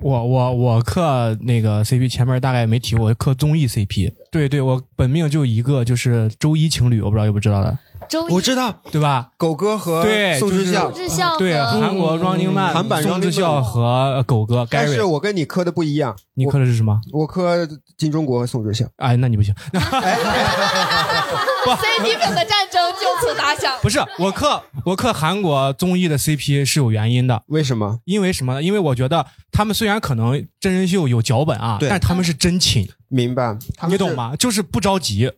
[0.00, 4.12] 我我我磕那个 CP 前面大概没提过，我磕综艺 CP。
[4.30, 7.78] 对对，我本命就一个，就是周一情侣，我不知道有不知道的。
[8.08, 9.30] 周我知道，对吧？
[9.36, 15.02] 狗哥和对宋智孝，宋智孝对，韩国 Running Man，韩版宋智孝和狗哥但是。
[15.04, 17.00] 我跟你磕的不一样，你磕的是什么？
[17.12, 18.86] 我磕金钟国和宋智孝。
[18.96, 19.54] 哎，那你不行。
[21.64, 23.72] CP 粉的战争就此打响。
[23.80, 27.98] 不是我磕我磕韩国综艺的 CP 是有原因的，为什么？
[28.04, 28.62] 因为什么呢？
[28.62, 33.56] 因为我觉得他们虽然可能真人秀有脚本啊，但他们是真亲，明白？
[33.76, 34.14] 他们你懂？
[34.14, 34.34] 吗？
[34.36, 35.30] 就是不着急。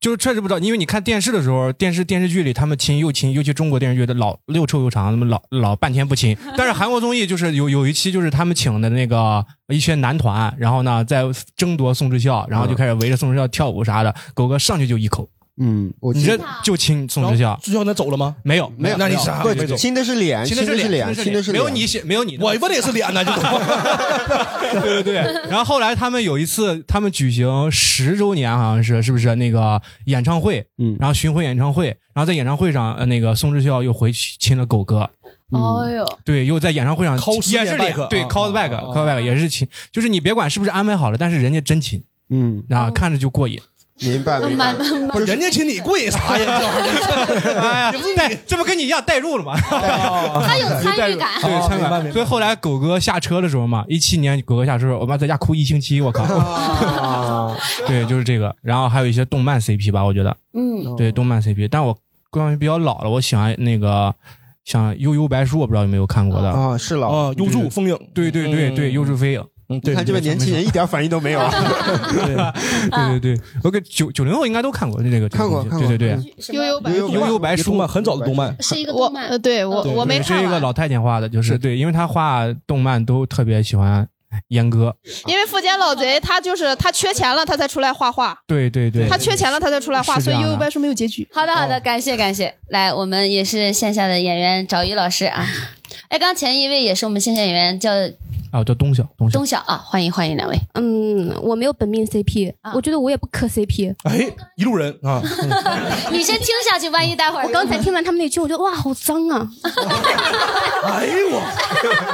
[0.00, 6.34] 就是确实不知道，因为你看电视的时候，电视电视剧里他们亲又亲，尤其中国电视剧的老又臭又长，那么老老半天不亲。
[6.56, 18.36] 但是韩国综艺就是有有一期就是他们请的那个一些男团，然后呢在争夺宋智孝，然后就开始围着宋智孝跳舞啥的，狗哥上去就一口，嗯，我你这就亲宋智孝，智孝那走了吗？
[18.42, 19.76] 没有没有，那你啥没走。
[19.76, 23.32] 亲的是脸，亲的是是脸，亲亲的是脸，没有你写没有你，我问的也是脸呢，就。
[24.80, 25.14] 对对对。
[25.50, 29.34] 然后后来他们有一次，他们举行十周年，好像是是不是？
[29.34, 30.66] 那个演唱会？
[30.78, 30.96] 嗯。
[30.98, 35.10] 然后巡回演唱会，然后在演唱会上，呃，那个宋智孝又回去亲了狗哥。
[35.50, 43.60] 哦呦，对，又在演唱会上也是脸，对啊 call back call back 也是亲，就是你别管是不是安排好了，但是人家真亲，嗯，啊，看着就过瘾。
[44.00, 44.72] 明白明白。
[45.10, 46.60] 不是人家请你跪啥呀？
[47.60, 49.54] 哎呀，带这不跟你一样代入了吗？
[49.60, 52.12] 他有参与感对，参与感。
[52.12, 56.24] 所以后来狗哥下车的时候嘛，一七年狗哥下车，我妈在家哭一星期，我靠。
[57.86, 58.54] 对，就是这个。
[58.62, 61.96] 然后还有一些动漫 CP 吧，我觉得，嗯，对动漫 CP，但我
[62.30, 64.14] 关于比较老了，我喜欢那个
[64.64, 69.44] 像悠悠白书，我不知道有没有看过的啊，是老啊，优助风影，对对对对，优助飞影。
[69.70, 71.40] 嗯，你看这位年轻人一点反应都没有。
[71.40, 71.50] 啊。
[72.90, 75.88] 对对对，，OK，九九零后应该都看过这个，看过看过。
[75.88, 77.70] 对对对，悠悠白悠悠白书。
[77.70, 84.04] 动漫很早的动漫，是一个我呃，对我我没看是一个老太监画的，就是对，因为他画动漫都特别喜欢
[84.48, 84.92] 阉割，
[85.26, 88.36] 因为富坚老贼他就是他缺钱了，他才出来画画。
[88.48, 91.28] 对对对，他缺钱了，他才出来画，所以悠悠白书没有结局。
[91.32, 92.52] 好的，好的，感谢感谢。
[92.70, 95.46] 来，我们也是线下的演员找于老师啊。
[96.08, 97.92] 哎，刚前一位也是我们线下演员，叫
[98.52, 100.58] 啊，我叫东晓，东晓，东晓啊，欢迎欢迎两位。
[100.74, 103.94] 嗯，我没有本命 CP，、我觉得我也不磕 CP。
[104.04, 105.22] 哎，一路人啊，
[106.10, 109.48] 你先听下去，万一待会儿我刚才听完他们那句，我觉得哇，好脏啊！
[110.84, 111.40] 哎呦我，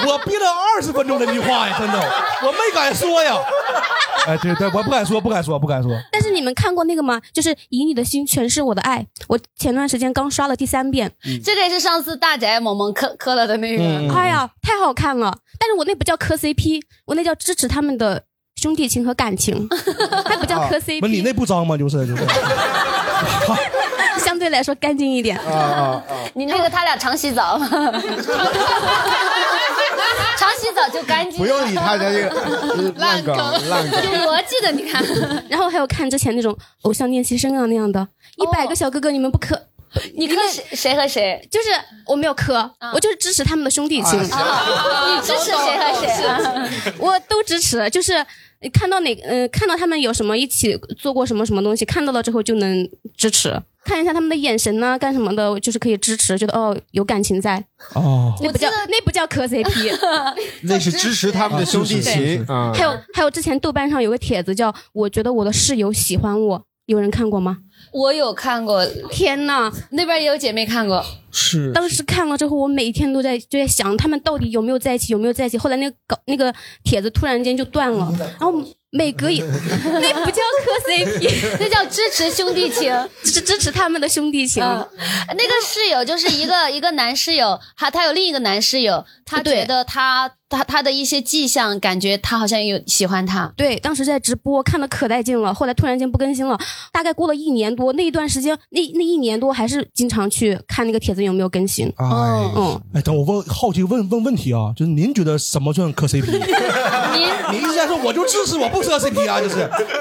[0.08, 1.98] 我憋了二十分钟这句话呀，真的，
[2.42, 3.34] 我没敢说呀。
[4.26, 5.92] 哎，对对，我不敢说，不敢说，不敢说。
[6.12, 7.20] 但是你们看过那个吗？
[7.32, 9.06] 就是以你的心诠释我的爱。
[9.28, 11.10] 我前段时间刚刷了第三遍，
[11.44, 13.82] 这个也是上次大宅萌萌磕磕了的那个。
[13.82, 15.32] 嗯哎呀，太好看了！
[15.58, 18.22] 但是我那不叫磕 CP，我那叫支持他们的
[18.56, 19.68] 兄弟情和感情，
[20.26, 21.06] 还不叫磕 CP。
[21.08, 21.76] 你那不脏吗？
[21.78, 22.22] 就是就是。
[24.18, 25.38] 相对来说干净一点。
[25.38, 26.02] 啊
[26.34, 27.68] 你那个他俩常洗澡吗？
[30.36, 31.38] 常洗澡就干净。
[31.38, 33.36] 不用理他的这个呃烂梗
[33.68, 34.04] 烂梗。
[34.04, 35.04] 有逻辑的，你看。
[35.48, 39.60] 然后还有看之前那种偶像练习生啊那样的，一百个小哥哥，你们不磕？
[40.14, 41.40] 你磕谁谁和谁？
[41.50, 41.68] 就是
[42.06, 44.20] 我没有磕，我就是支持他们的兄弟情。
[44.30, 46.68] 啊你支持谁和谁啊？
[46.98, 48.12] 我都支持，就是
[48.74, 53.58] 看到哪呃看到他们有什么一起做过什么什么东西，看到了之后就能支持。
[53.86, 57.62] 看一下他们的眼神呐、干什么的，就是可以支持，觉得哦有感情在。
[57.94, 59.96] 哦，那不叫那不叫磕 CP，
[60.62, 62.72] 那是支持他们的兄弟情啊。
[62.74, 67.58] 还有还有之前豆瓣上有个帖子叫“我觉得我的室友喜欢我”，有人看过吗？
[67.92, 71.04] 我有看过，天呐，那边也有姐妹看过。
[71.30, 75.56] 是当时看了之后，我每天都在就在想他们到底有没有在一起，有没有在一起。
[75.58, 78.52] 后来那个搞那个帖子突然间就断了，然后
[78.96, 84.62] 每隔一那不叫磕 CP， 那叫支持兄弟情，支支持他们的兄弟情。
[84.64, 84.88] 嗯，
[85.28, 93.52] 那个室友就是一个 一个男室友，他他有另一个男室友，他觉得他他他的一些迹象，感觉他好像有喜欢他。
[93.56, 96.58] 对，当时在直播看的可带劲了，后来突然间不更新了，
[96.92, 101.86] 大概过了一年多，那一段时间，那那一年多还是经常去看那个帖子有没有更新。
[101.96, 102.06] 哎，
[102.56, 106.24] 嗯，哎，等我问好奇问问问题啊，就是您觉得什么算磕 CP？
[107.16, 107.26] 您？
[107.52, 109.60] 您一直在说我就支持我不磕 CP 啊， 就是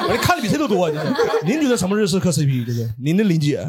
[0.09, 1.05] 我看的比谁都多，就是
[1.45, 2.65] 您觉得什么是磕 CP？
[2.65, 3.67] 就是您的理解？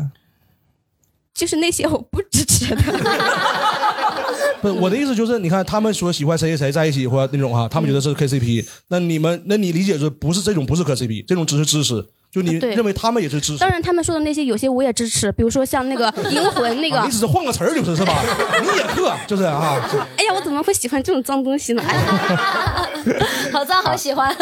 [1.34, 2.82] 就是那些我不支持的。
[4.62, 12.02] 不，我的意思就是，你看他们说喜欢谁谁谁在一起或者那种哈，他们觉得是磕 CP 那你们那你理解是不是这种不是磕 CP，这种只是支持，
[12.36, 13.70] 就你对认为他们也是支持当。
[13.70, 16.98] 然，他们说的那些有些我也支持，比如说像那个 银魂那个。
[16.98, 18.12] 啊你只是换个词儿就是是吧？
[18.60, 19.76] 你也磕就是啊，
[20.18, 21.82] 哎呀，我怎么会喜欢这种脏东西呢？
[23.52, 24.34] 好脏，好喜欢。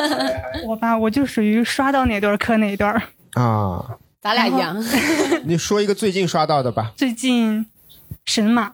[0.66, 3.02] 我吧，我就属于刷到哪段儿磕哪段儿。
[3.40, 4.76] 啊，咱俩一样。
[5.44, 6.92] 你说一个最近刷到的吧？
[6.96, 7.66] 最近
[8.24, 8.72] 神马，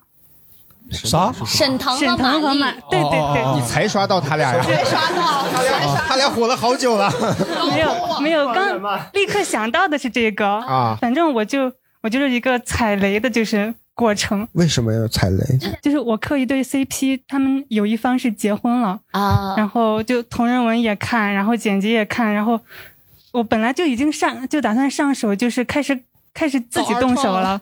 [0.91, 1.33] 啥？
[1.47, 4.61] 沈腾沈腾和马，对对对，你才刷到他俩呀？
[4.65, 7.11] 才刷到他俩他俩火了好久了。
[7.71, 8.81] 没有没有，刚
[9.13, 10.47] 立刻想到的是这个。
[10.47, 10.97] 啊。
[11.01, 11.73] 反正我就
[12.03, 14.47] 我就是一个踩雷的，就是过程。
[14.53, 15.45] 为什么要踩雷？
[15.83, 22.59] 就是我磕一对 CP，他们有一方是结婚了啊，然后就同人文也看，然后剪辑也看，然后
[23.33, 26.03] 我本来就已经上，就打算上手，就是开始
[26.35, 27.61] 开始自己动手了，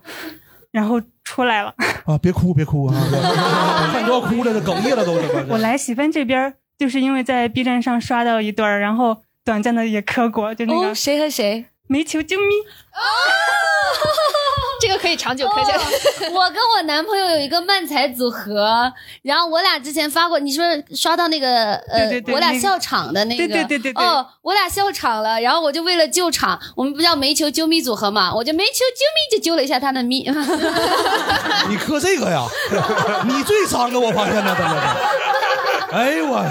[0.79, 1.75] 然后出来了。
[2.07, 2.95] 啊，别哭别哭啊！
[3.93, 11.67] 看都要哭了，这哽咽了都这我来喜芬这边，就是因为在 B 站上刷到一段儿，然后短暂的也磕过，就那个、哦谁和谁？
[11.88, 12.55] 煤球啾咪。
[14.81, 15.83] 这个可以长久磕下来。
[16.31, 30.31] 我跟我男朋友有一个漫才组合，然后我俩之前发过，你说刷到那个呃，对对对我俩笑场的那个，对对对对对哦，我俩笑场了，然后我就为了救场，我们不叫煤球揪咪组合嘛，我就煤球揪咪就揪了一下他的咪，
[31.68, 32.46] 你磕这个呀？
[33.27, 34.87] 你最脏的，我发现了，真的是。
[35.90, 36.44] 哎呦我，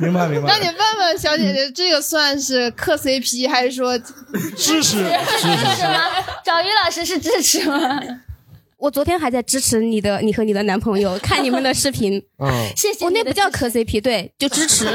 [0.00, 0.48] 明白明白。
[0.48, 4.82] 那你问问小姐姐，这个算是磕 CP 还是说支持？
[4.82, 4.96] 支持
[5.84, 6.00] 吗？
[6.44, 8.00] 找于老师是支持吗？
[8.78, 12.16] 我昨天还在支持你的，你和你的男朋友看你们的视频。
[12.38, 13.04] 嗯，谢谢。
[13.04, 14.88] 我那不叫磕 CP，对，就支持。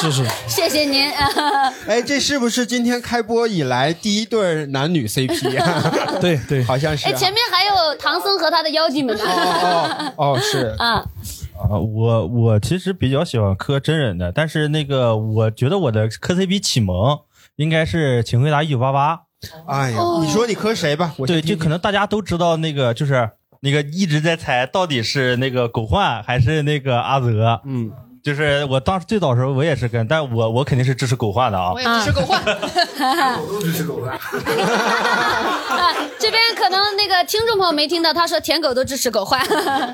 [0.00, 1.10] 是是，谢谢您。
[1.88, 5.92] 哎，这是不是今天开播以来第一对男女 CP 啊？
[6.22, 7.10] 对对，好像是啊。
[7.10, 9.24] 哎，前面还有唐僧和他的妖精们呢。
[9.26, 11.04] 哦哦是啊。
[11.60, 17.18] 啊，我我其实比较喜欢磕真人的，但是那个我觉得我的磕 CP 启蒙
[17.56, 19.16] 应该是《请回答一九八八》。
[19.66, 21.14] 哎呀，你说你磕谁吧？
[21.18, 27.60] 我对，就可能大家都知道那个，就是那个一直在猜到底是那个狗焕还是那个阿泽。
[27.64, 27.90] 嗯，
[28.22, 31.72] 就是我当时最早的时候我也是跟，但我我肯定是支持狗焕的啊。
[31.72, 32.44] 我也支持狗焕。
[32.44, 34.12] 都支持狗焕。
[34.12, 39.40] 啊，这边可能那个听众朋友没听到，他说舔狗都支持狗焕。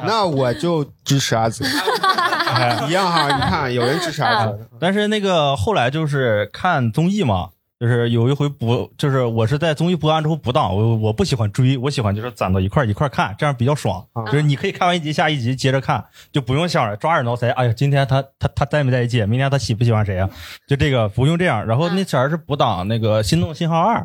[0.05, 1.65] 那我就支持阿泽，
[2.89, 3.27] 一样哈。
[3.29, 14.03] 你看，有人支持阿泽，但是那个后来就是看综艺嘛，就是有一回补，就是我是在综艺播完之后补档，我我不喜欢追，我喜欢就是攒到一块一块看，这样比较爽。
[14.27, 16.03] 就是你可以看完一集，下一集接着看，
[16.33, 17.53] 就不用想着抓耳挠腮。
[17.53, 19.21] 哎呀，今天他他他在没在一起？
[19.27, 20.27] 明天他喜不喜欢谁啊？
[20.67, 21.67] 就这个不用这样。
[21.67, 24.01] 然后那前儿是补档那个《心动信号二》，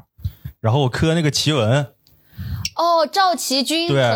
[0.59, 1.88] 然后我磕那个奇闻。
[2.76, 4.15] 哦，赵奇君和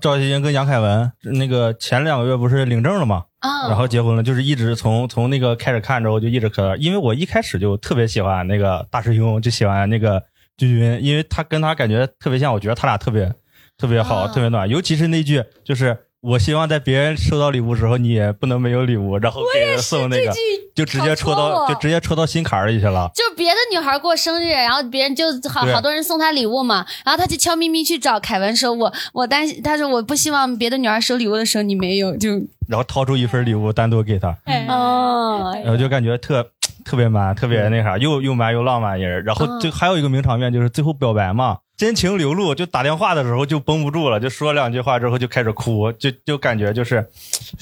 [0.00, 3.24] 赵奇君跟杨凯文那个前两个月不是领证了吗？
[3.38, 10.22] 啊然后结婚了，就是一直从从那个开始看之后就一直磕，因为我一开始就特别喜欢那个大师兄，就喜欢那个
[10.56, 13.34] 君君，因为他跟他感觉特别像，我觉得他俩特别
[13.76, 15.96] 特别好，特别暖，尤其是那句就是。
[16.20, 20.32] 我希望在别人收到礼物的时候，你也不能没有礼物，然后给人送那个，
[20.74, 23.08] 就直接戳到，就直接戳到心坎里去了。
[23.14, 32.30] 就别的女孩过生日，然后别人就好好多人送她礼物嘛，然后她就悄咪咪去找凯文说：“我我担心，她说我不希望别的女孩收礼物的时候你没有，就
[32.66, 34.36] 然后掏出一份礼物单独给她，
[34.68, 36.44] 哦，然后就感觉特
[36.84, 39.22] 特别 man，特别那啥，又又 man 又浪漫人。
[39.24, 47.06] 然后就还有一个名场面，就是最后表白嘛，真情流露，就打电话的时候就绷不住了，就说两句话之后就开始哭，就就感觉就是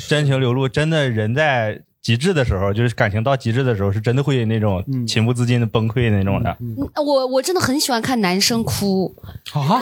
[0.09, 6.57] 真情流露，真的人在极致的时候，就是感情到极致的时候，是真的会那种情不自禁的崩溃那种的。
[6.61, 9.15] 嗯我我真的很喜欢看男生哭，
[9.53, 9.79] 啊，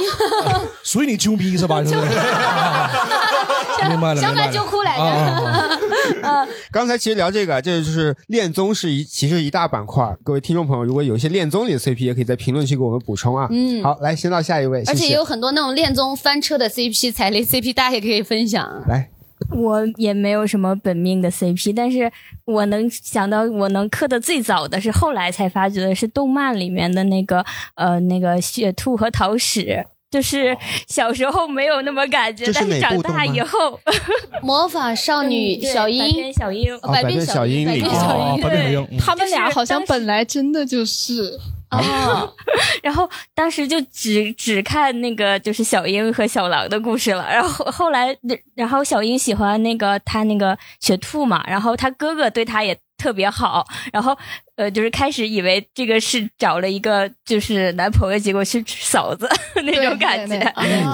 [0.82, 1.80] 所以你揪逼是吧？
[1.80, 5.02] 就 是明白了，想买明白了就哭来着。
[5.04, 5.78] 啊，
[6.70, 10.04] 刚才其实聊这个，这就是恋综是一其实一大板块。
[10.22, 13.46] 各位听众朋友，如果有一些恋综里的 CP，也可以在评论区给我们补充啊。
[13.50, 18.82] 嗯好，来先到下一位，而且也有很多那种恋综翻车的 CP、踩雷 CP，大家也可以分享。
[18.88, 19.08] 来，
[19.50, 22.10] 我也没有什么本命的 CP，但是
[22.44, 27.44] 我能想到我能磕的最早的是后来才发觉的是动漫里面的那个
[27.74, 29.86] 呃那个雪兔和桃矢。
[30.14, 30.56] 就是
[30.86, 33.80] 小时候没有那么感觉，是但是长大以后，
[34.42, 36.32] 魔法少女小樱。
[36.32, 38.86] 小樱，哦百变小樱百变小樱百变小樱。
[38.86, 41.36] 对他们俩好像本来真的就是。
[41.70, 42.30] 啊，
[42.84, 48.16] 然后当时就只只看那个就是小樱和小狼的故事了，然后后来，
[48.54, 54.16] 然后小樱喜欢那个他那个雪兔嘛，然后他哥哥对他也特别好，然后
[54.56, 59.28] 呃，就是开始以为这个是找了一个就是男朋友，结果是嫂子
[59.64, 60.38] 那种感觉，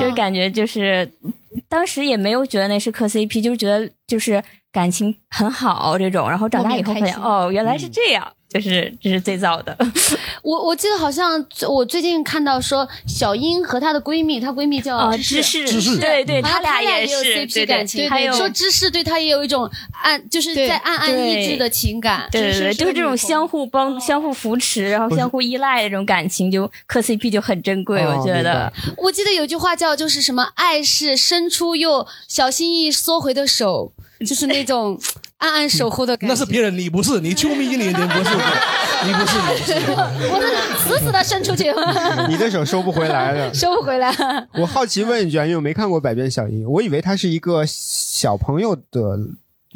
[0.00, 1.10] 就是感觉就是
[1.68, 4.42] 当时也没有觉得那是磕 CP，就是觉得就是
[4.72, 9.76] 感情很好这种，然后长大以后发现哦，原来是这样，就是这是最早的。
[10.42, 19.70] 我我记得好像我最近看到说小英和她的闺蜜，她闺蜜叫哦芝芝士芝芝士对对她俩也有 CP 感情，对还有说芝士对她也有一种
[20.02, 22.28] 暗，就是在暗暗抑制的情感。
[22.32, 28.72] 对对就是这种相互帮、相互扶持，然后相互依赖的这种感情，就磕 CP 就很珍贵，哦我觉得。
[28.96, 33.92] 我记得有句话叫就是什么“爱是伸出又小心翼翼缩回的手”，
[34.26, 34.98] 就是那种
[35.40, 36.32] 暗暗守护的感觉。
[36.32, 38.30] 那是别人，你不是，你救命你你不是，
[39.04, 39.72] 你不是，你不是。
[40.32, 41.72] 我的死死的伸出去，
[42.28, 43.52] 你的手收不回来了。
[43.54, 44.14] 收不回来。
[44.54, 49.18] 我好奇问一句啊，因为我没看过《百变小樱》，我以为它是一个小朋友的。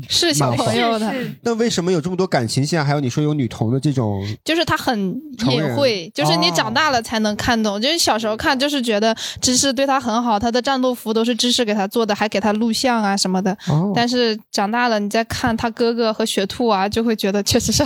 [0.08, 2.84] 是小朋友的，那为什么有这么多感情线？
[2.84, 4.98] 还有你说有女童的这种，就是他很
[5.48, 7.80] 隐晦，就是你长大了才能看懂。
[7.80, 13.56] 就是小时候看，就是觉得芝士对他很好，他的战斗服都是芝士给他做的，还给他录像啊什么的。
[13.68, 17.84] 哦但是长大了，你再看他哥哥和雪兔啊，就会觉得确实是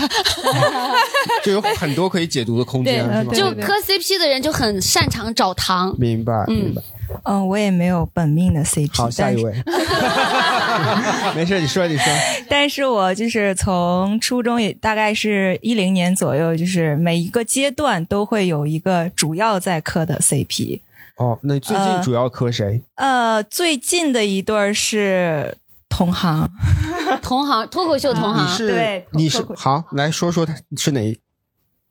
[1.45, 3.35] 就有很多可以解读的空间，是吧？
[3.35, 5.95] 就磕 CP 的人就很擅长找糖。
[5.99, 6.81] 明白，明白。
[6.81, 6.98] 嗯，
[7.47, 8.97] 我也没有本命的 CP。
[8.97, 9.53] 好，下一位。
[11.35, 12.05] 没事，你说，你说。
[12.49, 20.81] 但是我就是从初中也大概是一零年左右，就是每一个阶段都会有一个主要在磕的 CP。
[21.17, 22.81] 哦，那最近主要磕谁？
[22.95, 25.57] 呃，最近的一对是
[25.89, 26.49] 同行，
[27.21, 31.19] 同行脱口秀同你行，对你是好，来说说他是哪一？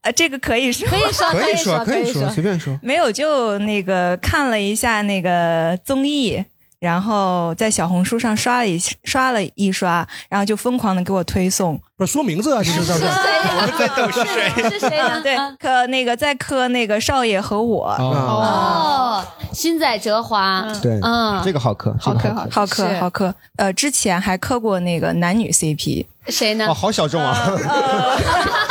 [0.08, 2.80] 呃，这个可以说，可以说可以说，可以说，随便说。
[2.82, 6.42] 没有，就那个看了一下那个综艺，
[6.80, 11.78] 然后在小红书上刷了一刷了一刷，然后就疯狂的给我推送。
[11.98, 13.04] 不是说名字啊，这是这是。
[13.04, 15.22] 我们在等是谁是谁呢？
[15.22, 17.88] 对，磕那个在磕那个少爷和我。
[17.90, 23.36] 哦，新仔哲华，对，嗯，这个好磕，好磕，好磕，好磕。
[23.58, 26.06] 呃，之前还磕过那个男女 CP。
[26.30, 26.68] 谁呢？
[26.68, 27.52] 哦，好小众啊！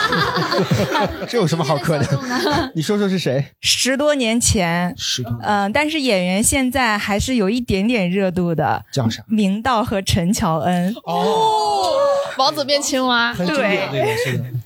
[1.28, 2.06] 这有什么好磕的？
[2.74, 3.44] 你说说是谁？
[3.60, 8.84] 十多年前，十多，嗯，但是演员现在还是有一点点热度的。
[8.92, 9.22] 叫啥？
[9.28, 10.94] 明道和陈乔恩。
[11.04, 11.90] 哦，
[12.38, 13.34] 王子变青蛙。
[13.34, 13.80] 对，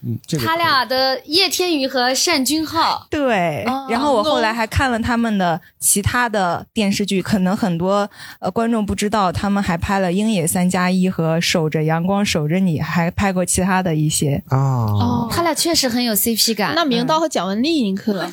[0.04, 3.06] 嗯，这个他俩的叶天宇和单君浩。
[3.10, 8.08] 对，然后我后来还看了他们的其他的电视剧，可能很多
[8.40, 14.58] 呃观众不知道，他们还拍了《鹰野三加一》和《守着阳光守着你》，还拍过其他的一些啊。
[14.58, 16.72] 哦，他俩确实很有 CP 感。
[16.74, 18.24] 那明道和蒋雯丽，你磕？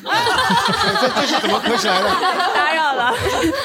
[1.00, 2.08] 这这是怎么磕起来的？
[2.54, 3.12] 打扰了。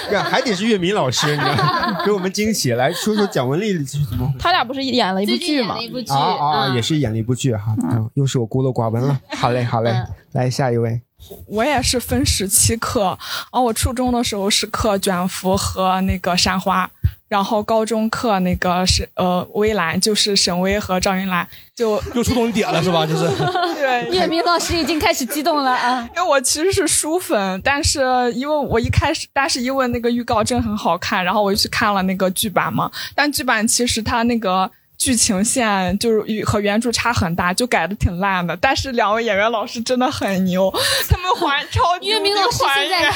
[0.10, 2.74] 对，还得是岳明老师，你知道， 给我们惊喜。
[2.74, 4.32] 来说说蒋雯丽是怎么？
[4.40, 5.78] 他俩不是演了一部剧吗？
[5.80, 7.76] 一部剧啊啊，也是演了一部剧哈。
[7.84, 9.20] 嗯，又是我孤陋寡闻了。
[9.38, 9.94] 好嘞，好嘞，
[10.34, 11.02] 来下一位。
[11.48, 13.18] 我也是分时期课
[13.52, 16.90] 啊，我初中的时候是课卷福和那个山花，
[17.28, 23.06] 然后高中课那个是呃微蓝，就是沈巍和赵云兰，就又触动你点了是吧？
[23.06, 23.28] 就是
[23.76, 28.02] 对，叶明老师已经开始激动了啊，因为我其实是书粉，但是
[28.34, 34.70] 因为我一开始，但是因为那个预告真很好看，然后我就去看了那个剧版嘛，但剧版其实它那个。
[34.98, 38.56] 剧情线就是与和原著差很大，就改的挺烂的。
[38.58, 40.72] 但是两位演员老师真的很牛，
[41.10, 43.12] 他们还 超级岳明老师现在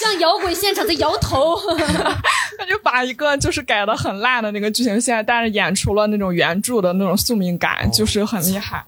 [0.00, 1.56] 像 摇滚现场在摇头，
[2.58, 8.84] 他就把一个就是改的很烂的那个剧情线，但是演出了那种原著的那种宿命感，就是很厉害。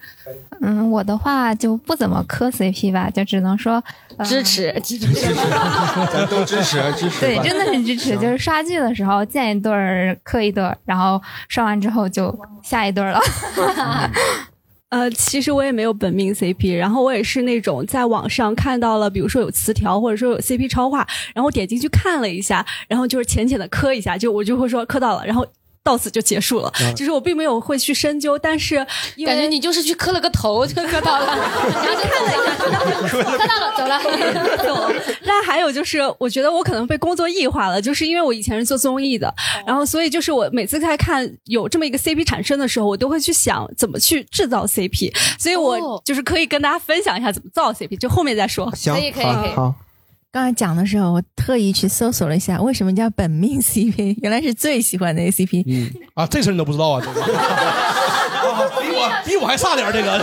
[0.61, 3.83] 嗯，我的话就不怎么磕 CP 吧，就只能说、
[4.17, 5.35] 呃、支持支持，
[6.13, 7.21] 咱都支持支持。
[7.21, 8.17] 对，真的是支持。
[8.17, 13.21] 就是刷剧的时候见一对儿磕一对儿，然后刷完之后就下一对儿了。
[14.91, 25.47] 呃，其实我也没有本命 CP，然后我也是那种在网上看到了，比如说有词条或者说有 CP 超话，然后点进去看了一下，然后就是浅浅的磕一下，就我就会说磕到了，然后。
[25.83, 28.77] 到此就结束了，嗯就是我并没有会去深究，但是
[29.25, 32.71] 感觉你就是去磕了个头就磕到了，然后就看了一下，磕
[33.47, 33.99] 到了，走了，
[34.59, 34.93] 走了。
[35.25, 39.33] 但还有就是，我觉得我可能被工作异化了，就是因为我以前是做综艺的，
[39.67, 48.71] 然后所以就是我每次在看有这么一个 CP 产生的时候，我都会去想怎么去制造 CP，所以我就是可以跟大家分享一下怎么造 CP，就后面再说。
[48.75, 49.51] 行，可以可以可以。
[49.57, 49.75] 好。
[50.33, 54.17] 刚才讲的时候，我特意去搜索了一下，为什么叫本命 CP？
[54.23, 55.65] 原来是最喜欢的 CP。
[55.67, 57.03] 嗯啊，这事你都不知道啊？
[57.05, 57.21] 这个
[58.81, 60.19] 比我比我还差点这个。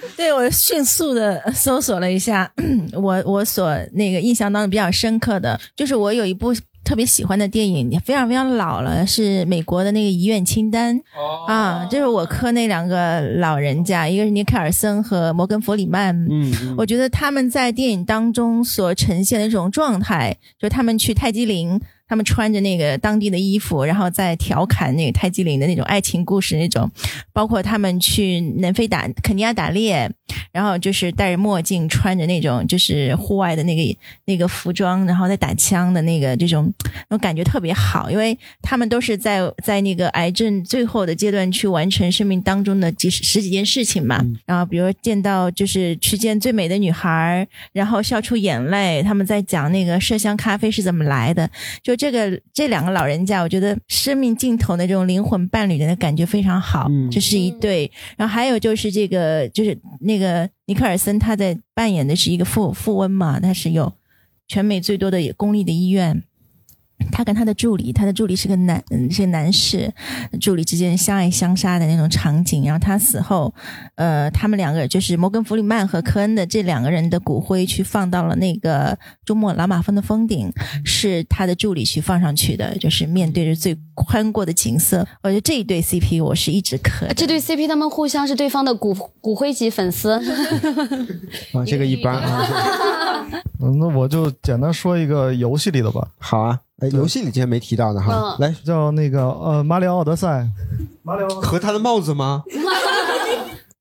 [0.16, 2.52] 对我迅速的搜索了一下，
[2.92, 6.54] 我我所那个印象当中比较深刻的就是我有一部。
[6.84, 16.14] 特别喜欢的电影也非常非常老了，是美国的那个《遗愿清单》哦啊，就是我磕那两个老人家，一个是尼克尔森和摩根弗里曼。
[16.28, 21.80] 嗯，我觉得他们在电影当中所呈现的这种状态，就他们去泰姬陵。
[22.08, 26.90] 他们穿着那个当地的衣服，然后在调侃那个泰姬陵的那种爱情故事，那种，
[27.32, 30.10] 包括他们去南非打肯尼亚打猎，
[30.52, 36.70] 然后就是戴着墨镜，穿着那种就是户外的那个那个服装，然后在打枪的那个这种，
[37.08, 51.50] 那种感觉特别好，因为他们都是在在那个癌症最后的阶段去完成生命当中的几十十几件事情嘛，然后比如见到就是去见最美的女孩，然后笑出眼泪，他们在讲那个麝香咖啡是怎么来的，
[51.82, 51.96] 就。
[52.02, 57.88] 这个这两个老人家，我觉得生命尽头的这种灵魂伴侣的感觉非常好，嗯这是一对。
[58.16, 63.92] 然后还有就是这个，就是那个个尼克尔森他在扮演的是一个富富翁嘛，他是有
[64.48, 66.22] 全美最多的公立的医院。
[67.10, 69.92] 他跟他的助理，他的助理是个男，是个男士，
[70.40, 72.64] 助理之间相爱相杀的那种场景。
[72.64, 73.52] 然后他死后，
[73.96, 80.52] 呃，他们两个就是摩根弗里曼和科恩的这两个人的骨灰去放到了那个周末老马峰的峰顶，
[80.84, 85.06] 是他的助理去放上去的，就是面对着最宽阔的景色。
[85.22, 87.06] 我觉得这一对 CP 我是一直磕。
[87.14, 90.10] 这对 CP 他们互相是对方的骨骨灰级粉丝。
[90.12, 93.10] 啊，这个一般啊。
[93.60, 96.06] 嗯，那我就简单说一个游戏里的吧。
[96.18, 100.48] 好啊，哎，游戏里今天没提到呢哈，来叫那个呃马里奥德赛，
[101.02, 102.42] 马里奥和他的帽子吗？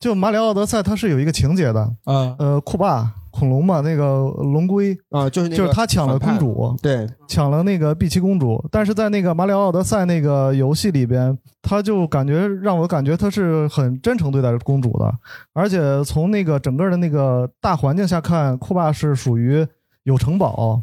[0.01, 1.79] 就马里奥德赛，它是有一个情节的。
[2.05, 15.13] 啊，呃，库巴恐龙嘛，那个龙龟啊，就是就是他抢了公主，对，抢了那个碧琪公主，但是在那个马里奥德赛那个游戏里边，他就感觉让我感觉他是很真诚对待公主的，
[15.53, 19.65] 而且从那个整个的那个大环境下看，库巴是属于
[20.03, 20.81] 有城堡。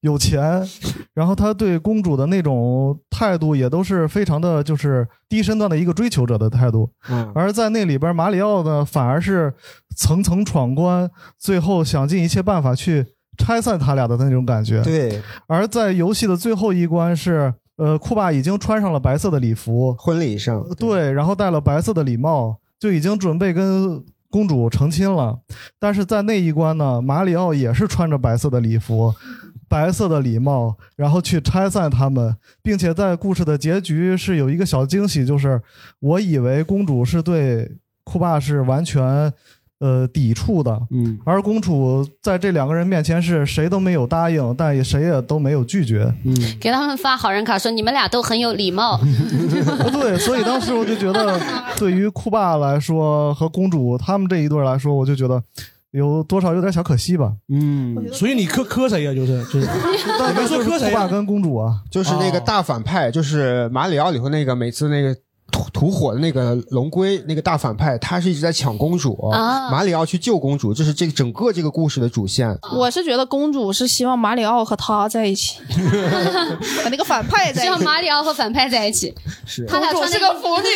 [0.00, 0.62] 有钱，
[1.12, 6.88] 然后他对公主的那种态度也都是非常的，就是低身段的一个追求者的态度。
[7.10, 9.52] 嗯而在那里边，马里奥呢反而是
[9.96, 13.04] 层层闯关，最后想尽一切办法去
[13.36, 14.82] 拆散他俩的那种感觉。
[14.82, 25.38] 对，而在游戏的最后一关是，呃，库巴已经穿上了白色的礼服，婚礼上对，然后戴了白色的礼帽，就已经准备跟公主成亲了。
[25.80, 29.12] 但是在那一关呢，马里奥也是穿着白色的礼服。
[29.68, 35.60] 白色的礼帽，然后去拆散他们，并且在故事的结局是有一个小惊喜，就是
[36.00, 37.70] 我以为公主是对
[38.04, 39.32] 库巴是完全
[39.80, 48.98] 呃抵触的，嗯，而公主在这两个人面前是谁都没有答应，但也谁也都没有拒绝，嗯，给他们发好人卡，说你们俩都很有礼貌。
[49.92, 51.38] 对，所以当时我就觉得，
[51.76, 55.42] 对于库巴来说和公主他们这一对来说，我就觉得
[55.92, 57.32] 有多少有点小可惜吧。
[57.48, 59.14] 嗯，所以你磕磕谁呀？
[59.14, 60.90] 就是 就是，你们说磕谁呀？
[60.90, 65.14] 库巴跟公主啊，就是那个大反派，就是马里奥里头那个每次那个
[65.50, 72.54] 吐吐火的那个龙龟那个大反派，他是一直在抢公主，啊马里奥去救公主，这是这个整个这个故事的主线。
[72.76, 75.58] 我是觉得公主是希望马里奥和他在一起，
[76.84, 77.82] 和那个反派在一起希望。
[77.82, 79.14] 马里奥和反派在一起，
[79.46, 80.68] 是他俩穿公主是个腐女。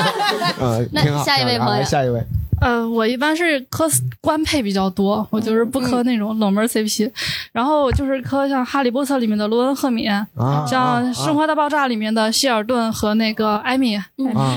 [0.58, 1.22] 呃，那挺好。
[1.22, 2.24] 下一位朋友下一位，
[2.60, 3.86] 呃，我一般是磕
[4.20, 7.10] 官配比较多，我就是不磕那种冷门 CP，、
[7.52, 10.26] 然后我就是磕像《哈利波特》里面的罗恩·赫敏，啊
[10.66, 14.06] 像《生活大爆炸》里面的希尔顿和那个艾米，啊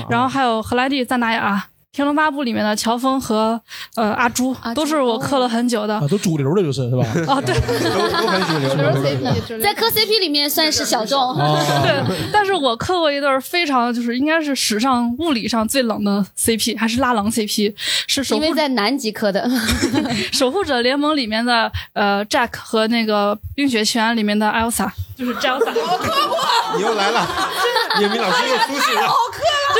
[0.08, 1.56] 然后还有荷兰弟、赞达雅。
[1.92, 3.60] 《天龙八部》里面的乔峰和
[3.96, 7.02] 呃阿朱都是我磕了很久的啊，都主流的，就是是吧？
[7.26, 7.52] 啊，对，
[7.90, 11.34] 都很主流在磕 CP 里面算是小众。
[11.82, 17.74] 对，但是我磕过一对儿非常就是应该是史上物理上最冷的 CP，还是拉郎 CP，
[18.06, 19.50] 是守护因为在南极磕的。
[20.30, 24.88] 守护者联盟里面的呃 Jack 和那个冰雪奇缘里面的 Elsa，
[25.18, 25.72] 就是 Elsa。
[25.74, 26.38] 我磕过，
[26.76, 27.26] 你又来了，
[28.00, 29.10] 叶明老师又苏醒了。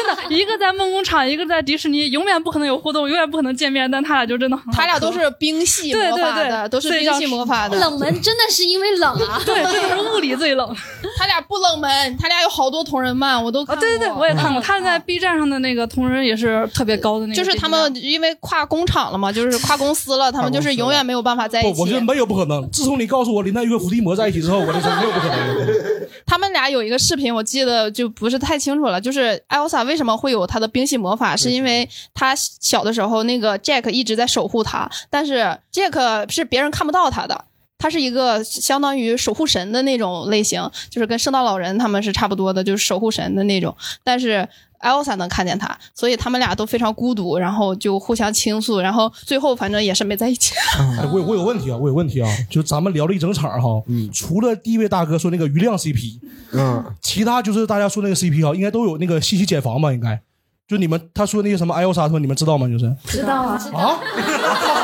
[0.01, 7.78] 真的，一个在梦工厂，一个在迪士尼，永远不可能有互动，永远不可能见面，但他俩就真的很好他俩都是冰系魔法的，对对对都是冰系魔法的。
[7.78, 10.74] 冷门真的是因为冷啊， 对，真的是物理最冷。
[11.18, 13.80] 他俩不冷门，他俩有好多同人漫，我都看过。
[13.80, 17.42] 对对对，我也看过，他在 B 站上的那个同人也是特别高的那个。
[17.42, 22.07] 就是他们因为跨工厂了嘛，就是跨公司了， 他们就是永远没有办法在一起，我觉得起。
[22.07, 22.68] 没有不可能。
[22.70, 25.90] 自从你告诉我林黛玉和伏地魔在一起之后，我就说没有不可能。
[26.26, 29.01] 他们俩有一个视频，我记得就不是太清楚了。
[29.01, 37.45] 就是艾欧莎为什么会有他的冰系魔法，是因为他小的时候那个 Jack 一直在守护他，但是 Jack 是别人看不到他的。
[37.81, 43.74] 他是一个相当于守护神的那种类型，就是跟圣诞老人他们是差不多的，就是守护神的那种。
[44.05, 44.47] 但是
[44.78, 50.55] 艾欧萨能看见他，所以他们俩都非常孤独，然后就互相倾诉，然后最后反正也是没在一起。
[51.01, 56.18] 哎，我有我有问题啊，我有问题啊，就咱们聊了一整场哈，嗯除了第一位大哥说那个余亮 CP，
[56.53, 59.93] 嗯，其他就是大家说那个 CP 啊，应该都有那个信息茧房吧？
[59.93, 60.20] 应该，
[60.66, 62.66] 就你们他说那些什么艾欧莎他们，你们知道吗？
[62.68, 64.01] 就是知道啊，啊，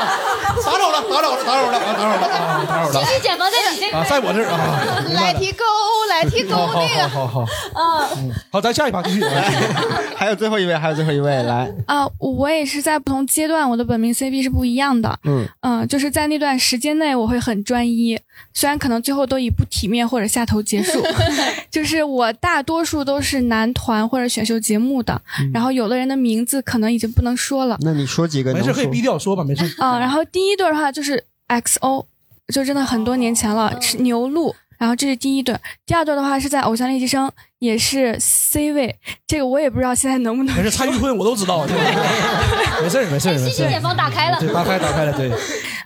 [1.17, 2.93] 打扰了，打扰了，打扰了，啊，打扰了，啊，打扰了。
[2.93, 5.63] 信息茧房在你这啊，在我这儿啊， 来提勾，
[6.09, 9.23] 来提勾好好那个，好好好，嗯，好，咱下一趴继续。
[10.15, 15.17] 还有最后一位，还有最后一位，来，啊、我也是在不同阶段，我的本命 CP 是不一样的。
[15.23, 15.47] 嗯。
[15.61, 18.19] 嗯、就是在那段时间内，我会很专一，
[18.53, 21.01] 虽然可能最后都以不体面或者下头结束。
[21.69, 25.21] 就是我大多数都是男团或者选秀节目的，
[25.53, 27.77] 然后有的人的名字可能已经不能说了。
[27.81, 28.53] 那你说几个？
[28.53, 29.75] 没事，可以低调说吧，没事。
[29.79, 32.05] 啊、然后第一对的话就是 XO，
[32.53, 34.55] 就真的很多年前了，是牛鹿。
[34.79, 35.55] 然后这是第一对，
[35.87, 37.27] 第二对的话是在《偶像练习生》，
[37.57, 40.55] 也是 C 位，这个我也不知道现在能不能。
[40.55, 41.65] 没事，蔡徐坤我都知道，
[42.83, 43.43] 没事没事没事。
[43.45, 45.31] 信息茧房打开了对，打开打开了，对。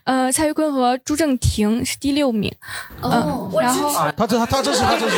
[0.03, 2.53] 呃，蔡徐坤和朱正廷是第六名，
[3.01, 5.17] 哦嗯，然后他这他这是他这是。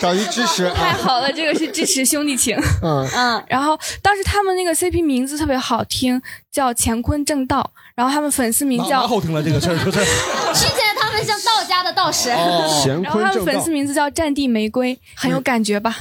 [0.00, 2.54] 找一支持，太好了，这个是支持兄弟情。
[2.82, 9.92] 嗯嗯，然后当时他们那个 CP 名字特别好听，叫乾坤正道，然后他们粉丝名哪叫哪好听了这个事儿就是。
[9.92, 12.30] 听起来他们像道家的道士。
[12.36, 15.94] 哦然后他们粉丝名字叫战地玫瑰，很有感觉吧？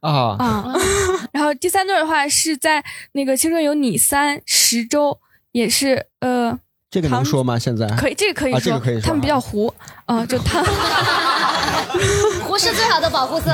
[0.00, 0.74] 啊啊，
[1.30, 2.82] 然后第三对的话是在
[3.12, 5.18] 那个《青春有你三》十周，
[5.52, 6.58] 也是呃，
[6.90, 7.58] 这个能说吗？
[7.58, 9.72] 现在可以，这个可以说，啊这个可以说他们比较糊，
[10.06, 10.62] 啊、就他
[12.44, 13.50] 糊是最好的保护色。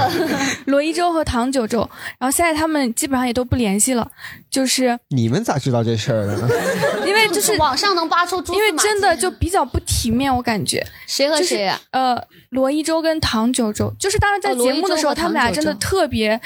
[0.67, 1.89] 罗一舟和唐九洲，
[2.19, 4.11] 然后现在他们基本上也都不联系了，
[4.51, 6.49] 就是你们咋知道这事儿的呢？
[7.07, 16.41] 因为就是网上能扒出因为真的就比较不体面，我感觉谁和就是谁呀呃，罗一舟跟唐九洲，就是当时在节目的时候，他们俩真的特别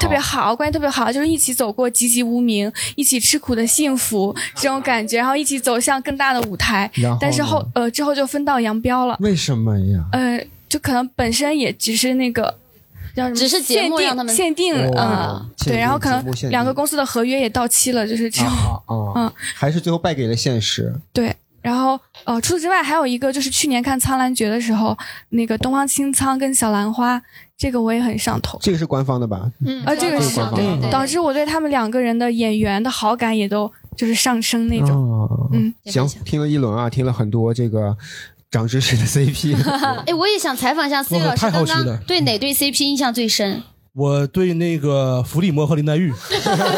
[0.00, 6.90] 特别好，关系特别好，就是一起走过籍籍无名，一起吃苦的幸福 这种感觉，然后一起走向更大的舞台。
[7.20, 10.04] 但是后呃之后就分道扬镳了，为什么呀？
[10.12, 12.58] 呃，就可能本身也只是那个。
[13.14, 13.36] 叫什么？
[13.36, 18.50] 只是节目限定让他们限定，哦嗯，对，然后可能两个公司的合约也到期了，就是这种，
[18.86, 20.94] 哦，嗯，还是最后败给了现实。
[21.12, 24.96] 对，然后呃，除此之外还有一个就是去年看《苍兰诀》的时候，
[25.28, 27.20] 那个东方青苍跟小兰花，
[27.62, 28.58] 这个我也很上头。
[28.60, 29.48] 这个是官方的吧？
[29.64, 34.90] 嗯，啊，这个是这个官方的导致我对他们两个人的演员的好感也都就是上升那种。
[34.90, 37.96] 哦，嗯，行，听了一轮啊，听了很多这个
[38.50, 39.54] 长知识的 CP。
[40.06, 43.62] 哎，我也想采访一下 C 老师，刚刚对哪对 CP 印象最深？
[43.94, 46.10] 我对那个伏地魔和林黛玉，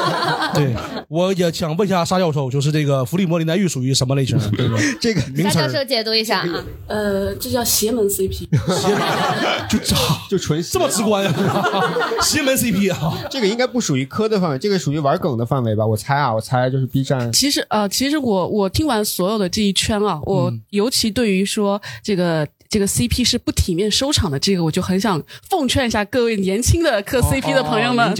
[0.52, 0.74] 对，
[1.08, 4.36] 我也想问一下沙教授，就是这个伏地魔、林黛玉属于什么类型？
[4.50, 6.64] 这个这个沙名词沙教授解读一下啊。
[6.88, 8.48] 呃，这叫邪门 CP，
[9.70, 9.94] 就这
[10.28, 15.86] 就纯这么直观啊，邪门 CP 啊，这个应该不属于磕的范围，这个属于玩梗的范围吧？
[15.86, 17.32] 我猜啊，我猜就是 B 站。
[17.32, 22.44] 其实呃，其实我我听完所有的这一圈啊，我尤其对于说这个
[22.74, 28.12] 这个 CP 是不体面收场的这个，我就很想奉劝一下各位年轻的磕 CP 的朋友们，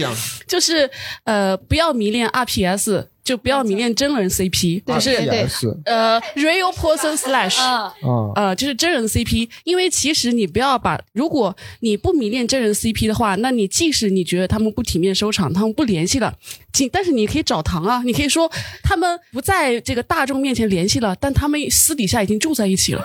[0.47, 0.89] 就是
[1.25, 3.07] 呃不要迷恋 RPS。
[3.25, 7.91] 就不要迷恋真人 CP，对就是呃 real person slash，啊。
[8.35, 16.31] 呃就是真人 CP，因为其实你不要把，如果你不迷恋真人 CP 的话，那你即使你觉得他们不体面收场，他们不联系了，
[16.71, 18.49] 仅但是你可以找糖啊，你可以说
[18.83, 23.03] 他们不在这个大众面前联系了，但他们私底下已经住在一起了，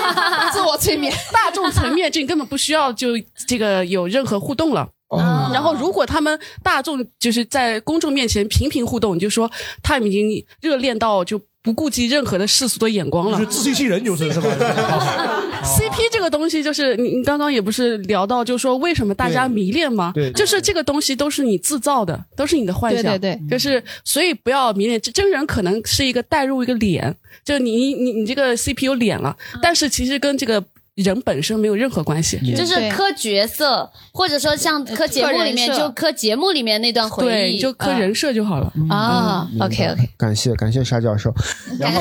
[0.50, 3.08] 自我催眠，大众层面这根本不需要就
[3.46, 4.88] 这个有任何互动了。
[5.08, 9.50] 哦然后，如果他们大众就是在公众面前频频互动，你就说
[9.82, 14.48] 他们已经热恋到就不顾及任何的世俗的眼光了，就是自欺欺人，就是是吧？
[15.64, 20.12] CP 这个东西，就是你你刚刚也不是聊到，就是说为什么大家迷恋吗？
[20.14, 23.02] 对就是这个东西都是你制造的，都是你的幻想。
[23.02, 30.62] 对对对就是所以不要迷恋真真人，可能是一个带入一个脸，就是你你你这个 CP 有脸了，但是其实跟这个
[31.04, 32.38] 人本身没有任何关系。
[32.54, 38.72] 就是磕角色，或者说像磕节目里面就磕节目里面那段回对，忆，就磕人设就好了。
[38.88, 39.48] 啊。
[39.60, 41.32] OK OK，感谢感谢沙教授。
[41.78, 42.00] 然后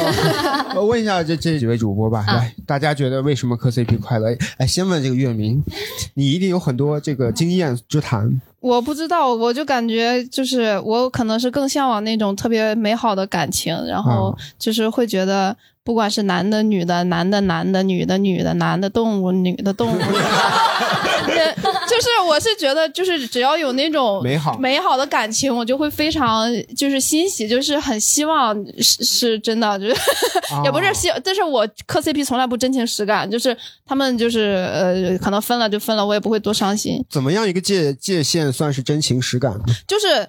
[0.76, 4.36] 我问一下这这几位主播吧，啊来，大家觉得为什么磕 CP 快乐？
[4.58, 5.64] 哎，先问这个月明，
[6.16, 8.42] 你一定有很多这个经验之谈。
[8.60, 19.98] 我不知道，我就感觉就是我可能是更向往那种特别美好的感情，然后就是会觉得，不管是男的、女的、男的、男的、女的、女的、男的动物、女的动物，
[21.28, 21.54] 对
[21.88, 29.96] 就是我是觉得，就是只要有那种美好美好的感情，我就会非常就是欣喜，就是很希望是是真的，就是、
[30.66, 33.56] 也不是希，但是我磕 CP 从来不真情实感，就是
[33.86, 37.04] 他们就是呃，可能分了就分了，我也不会多伤心。
[37.10, 39.60] 怎么样一个界界限算是真情实感？
[39.88, 40.28] 就是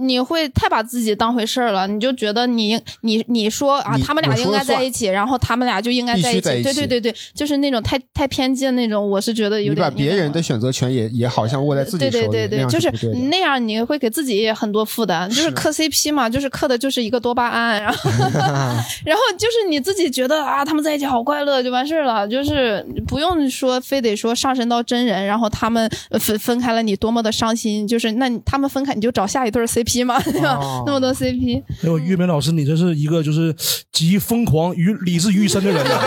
[0.00, 12.90] 你会太把自己当回事儿了，你就觉得你你你说啊，他们俩应该在一起，然后他们俩就应该在一起，对对对对，就是那种太太偏激的那种，我是觉得有点你把别人的选择权也也好像握在自己对手里，对对对，那样就是
[13.30, 15.28] 那样，你会给自己也很多负担。
[15.30, 18.10] 就是磕 CP 嘛，就是磕的就是一个多巴胺，然后
[19.04, 27.86] 然后就是你自己觉得啊，他们在一起好快乐就完事儿了，就是不用说非得说上升到真人，然后他们呃分分开了，你多么的伤心。
[27.86, 30.56] 就是那你他们分开，你就找下一对儿 CP 嘛， 对吧？
[30.60, 30.82] 哦。
[30.86, 33.54] 那么多 CP，哎呦，岳明老师，你这是一个就是
[33.92, 36.00] 集疯狂于理智于一身的人呐，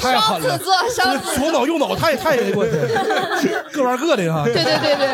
[0.00, 2.64] 太狠了，双子座双子这左脑右脑太太我
[3.40, 4.44] 天，各玩各的哈。
[4.44, 5.08] 对对对对，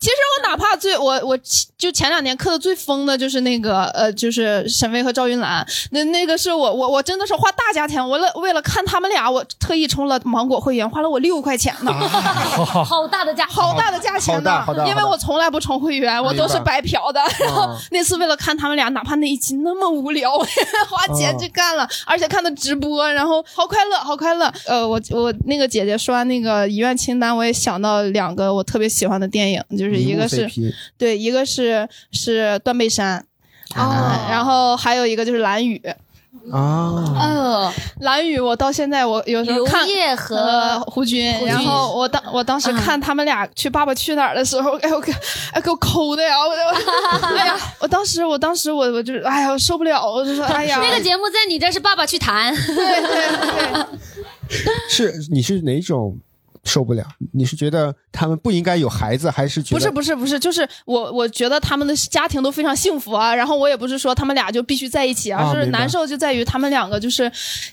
[0.00, 1.38] 其实我哪怕最我我
[1.76, 16.80] 就前两年磕的最疯的就是那个呃，就是沈巍和赵云澜，那那个是我我我真的是花大价钱，我了为了看他们俩，我特意充了芒果会员，花了我六块钱呢， 好大的价，好大的价钱呢，因为我从来不充会员，我都是白。
[16.86, 17.20] 嫖的。
[17.40, 17.76] 然后啊。
[17.90, 24.52] 那次为了看他们俩，哪怕那一集那么无聊，我 也花钱去干了，而且看的直播，然后好快乐，好快乐。
[24.66, 30.48] 呃，我我那个姐姐说完那个遗愿清单，我也想到两个我特别喜欢的电影，就是一个是
[30.96, 33.26] 对，一个是是断背山。
[33.74, 35.82] 啊，然后还有一个就是蓝雨，
[36.52, 45.12] 啊，嗯，蓝宇，我到现在我有时候看刘烨和呃胡军，然后我当我当时看他们俩去《爸爸去哪儿》的时候， 哎我给
[45.52, 53.86] 哎给我抠的呀，我我 哎呀，我当时我当时我我就哎呀我受不了，我就说哎呀，那个节目在你这是爸爸去谈，对对
[54.48, 54.58] 对，
[54.88, 56.16] 是你是哪种
[56.66, 57.04] 受不了？
[57.32, 63.34] 你是觉得他们不应该有孩子，还是觉得不是不是不是，就是我我觉得他们的家庭都非常幸福啊。
[63.34, 67.30] 然后我也不是说他们俩就必须在一起，而是啊就是难受就在于他们两个就是，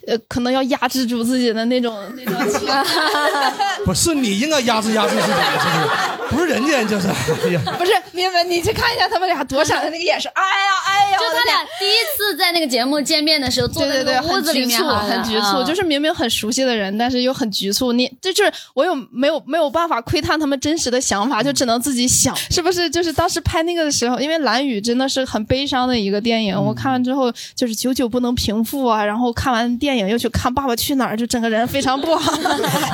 [0.07, 2.85] 呃，可能要压制住自己的那种 那种情感。
[3.85, 7.07] 不是你应该压制压制自己，就是不是人家就是，
[7.45, 17.91] 哎呀，不是，明文你去看一下他们俩躲闪的那个眼神，哎呀哎呀，就他俩第一次在那个节目见面的时候，坐在对对对，那个屋子里面，很局促，很局促，啊就是明明很熟悉的人，但是又很局促。
[17.91, 22.89] 你这就是我有没有没有办法窥探他们真实的想法，就只能自己想，是不是？
[22.89, 29.03] 就是当时拍那个的时候，因为《蓝雨》真的是很悲伤的一个电影，我看完之后就是久久不能平复啊。
[29.03, 32.33] 然后看完电影又去看《爸爸去哪儿》，就整个人非常不好。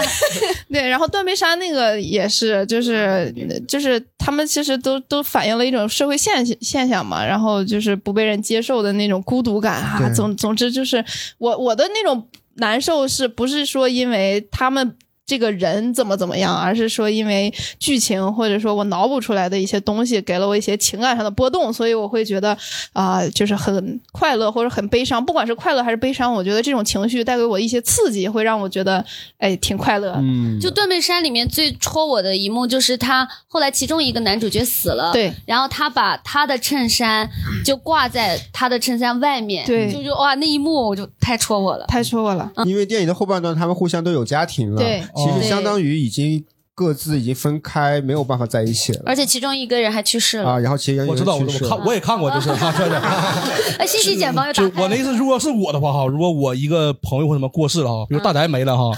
[0.71, 3.33] 对，然后断背山那个也是，就是
[3.67, 10.11] 就是他们其实都都反映了一种社会现现象嘛，然后就是不被人接受的那种孤独感啊。
[10.13, 11.03] 总总之就是
[11.37, 14.95] 我我的那种难受，是不是说因为他们。
[15.30, 22.57] 这个人怎么怎么样，而是说因为剧情或者说我脑补出来的一些东西，给了我一些情感上的波动，所以我会觉得
[22.93, 29.05] 啊、就是很快乐或者很悲伤，不管是快乐还是悲伤，我觉得这种情绪带给我一些刺激，会让我觉得
[29.38, 30.15] 哎挺快乐。
[30.17, 30.59] 嗯。
[30.59, 37.30] 就《断背山》里面最戳我的一幕，就是他后来其中一个男主角死了，对，然后他把他的衬衫
[37.63, 39.91] 就挂在他的衬衫外面，对。
[39.91, 42.51] 就就哇那一幕我就太戳我了，太戳我了。
[42.65, 46.43] 因为电影的后半段他们互相都有家庭了，对其实相当于已经
[46.74, 50.59] 各自已经分开，没有办法在一起了而且其中一个人还去世了啊。
[50.59, 52.97] 然后其实我知道，我去世了我看我也看过，就是 啊对对。
[53.80, 58.84] 哎，信息茧房又打就我那意思，如果是我的话哈，如果我一个朋友或什么过世了哈，比如大宅没了哈，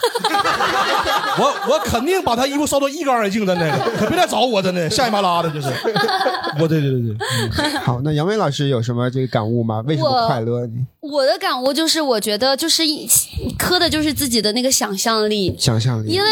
[1.39, 5.67] 我我肯定把他衣服烧到一干二净，真的，可别来找我，真的，下一麻拉的就是。
[6.59, 9.81] 我对对对对，嗯好，那杨威老师有什么这个感悟吗？
[9.87, 10.67] 为什么我快乐？
[11.03, 13.07] 你我的感悟就是，我觉得就是一
[13.57, 16.29] 磕的就是自己的那个想象力，想象力，因为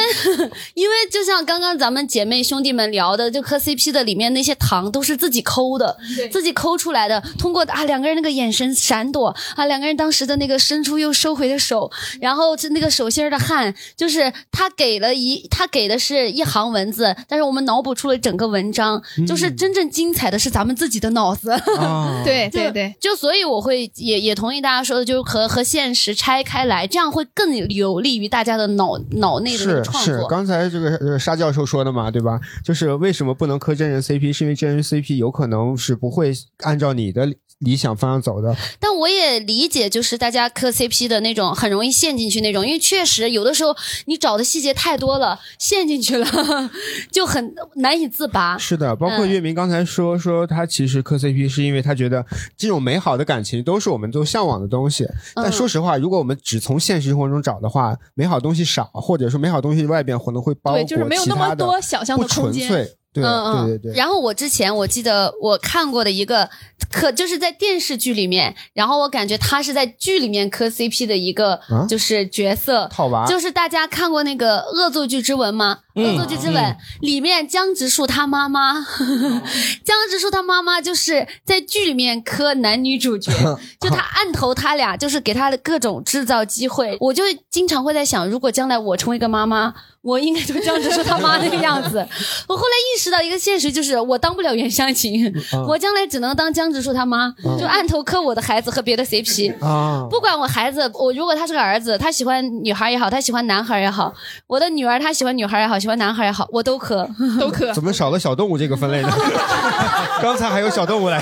[0.76, 5.98] 因为就像刚刚咱们姐妹兄弟们聊的，就磕 CP 的里面那些糖都是自己抠的，
[6.32, 7.20] 自己抠出来的。
[7.40, 11.92] 通过啊两个人那个眼神闪躲啊，两个人当时的那个伸出又收回的手，
[12.22, 21.50] 然后是那个手心儿的汗，就是他给了一他给的是一行文字，但是我们脑补出了整个文章，就是真正精彩的是咱们自己的脑子。
[21.80, 30.28] 啊 对对对，就所以我会也也同意大家说的，就是和和现实拆开来，这样会更有利于大家的脑脑内的那个是是，创作。
[30.28, 32.40] 刚才这个呃沙教授说的嘛，对吧？
[32.64, 36.34] 就是为什么不能磕真人 CP，是因为真人 CP 有可能是不会
[36.64, 37.28] 按照你的
[37.60, 38.56] 理想方向走的。
[38.80, 46.26] 但我也理解，就是大家磕 CP 的那种很容易陷进去那种，因为确实有的时候你找的细节太多了，陷进去了
[47.12, 48.58] 就很难以自拔。
[48.58, 52.26] 是的，包括嗯月明刚才说说他其实磕 CP 是因为他觉得
[52.58, 55.06] 这种美好的感情都是我们都向往的东西。
[55.36, 62.96] 但嗯说实话，如果我们只从现实生活中找的话，美好东西少，或者说美好东西外边可能会包裹对就是没有那么多想象的不纯空间粹。
[63.14, 63.98] 对嗯嗯，对对对。
[63.98, 66.50] 然后我之前我记得我看过的一个
[66.92, 71.86] 磕，就是在电视剧里面，然后我感觉他是在剧里面磕 CP 的一个啊？
[71.90, 73.26] 就是角色，套娃。
[73.26, 75.80] 就是大家看过那个《恶作剧之吻》吗？
[75.96, 76.78] 嗯恶作剧之吻》嗯。
[77.02, 78.74] 里面江直树他妈妈，
[79.84, 83.32] 江直树他妈妈就是在剧里面磕男女主角，
[83.82, 86.96] 就他暗投他俩，就是给他的各种制造机会。
[87.00, 91.98] 我就经常会在想，如果将来我成为一个妈妈，我应该就江直树他妈那个样子。
[92.48, 99.54] 我后来意识到一个现实，就是我当不了袁湘琴，嗯我将来只能当江直树他妈，嗯就按头磕我的孩子和别的 CP。
[99.64, 104.14] 啊不管我孩子，我如果他是个儿子，他喜欢女孩也好，他喜欢男孩也好，
[104.48, 107.08] 我的女儿她喜欢女孩也好，喜欢男孩也好，我都磕，
[107.40, 107.74] 都磕。
[107.74, 109.10] 怎么少了小动物这个分类呢？
[110.22, 111.22] 刚才还有小动物来，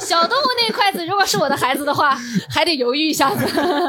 [0.00, 2.16] 小动物那一筷子，如果是我的孩子的话，
[2.48, 3.44] 还得犹豫一下子。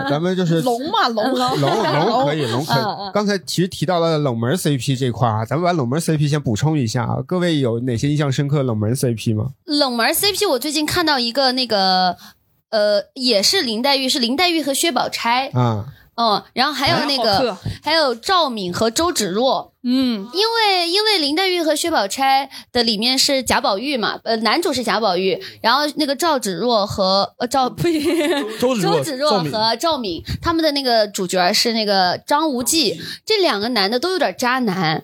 [0.09, 3.11] 咱们就是龙嘛龙龙龙可以，龙可以。
[3.13, 7.23] 刚才其实提到了冷门 CP 这块啊，咱们把冷门 CP 先补充一下啊。
[7.25, 9.51] 各位有哪些印象深刻冷门 CP 吗？
[9.63, 12.17] 冷门 CP，我最近看到一个那个，
[12.69, 15.49] 呃，也是林黛玉，是林黛玉和薛宝钗。
[15.53, 28.01] 啊，嗯，然后还有那个磕，还有赵敏和周芷若，嗯，因为因为林黛玉和薛宝钗的里面是贾宝玉嘛，呃，男主是贾宝玉，然后那个赵芷若和呃赵呸
[28.59, 35.01] 周芷若 周芷若和赵敏，他们的那个主角是那个张无忌，这两个男的都有点渣男，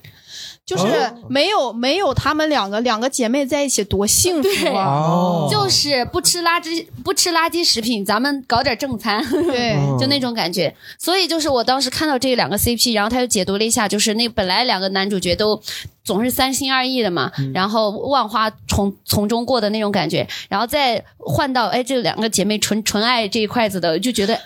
[0.65, 0.85] 就是
[1.27, 4.85] 没有没有他们两个两个姐妹在一起多幸福啊！
[4.85, 5.49] 哦。
[5.51, 9.75] 就是不吃垃圾不吃垃圾食品，咱们搞点正餐，对。
[9.99, 10.73] 就那种感觉。
[10.97, 15.61] 所以就是我当时看到这两个 CP，然后他就解读了一下，就是那本来两个男主角都
[16.03, 24.39] 总是三心二意的嘛，然后万花从从中过的那种感觉，然后再换到哎这两个姐妹纯纯爱这一块子的，就觉得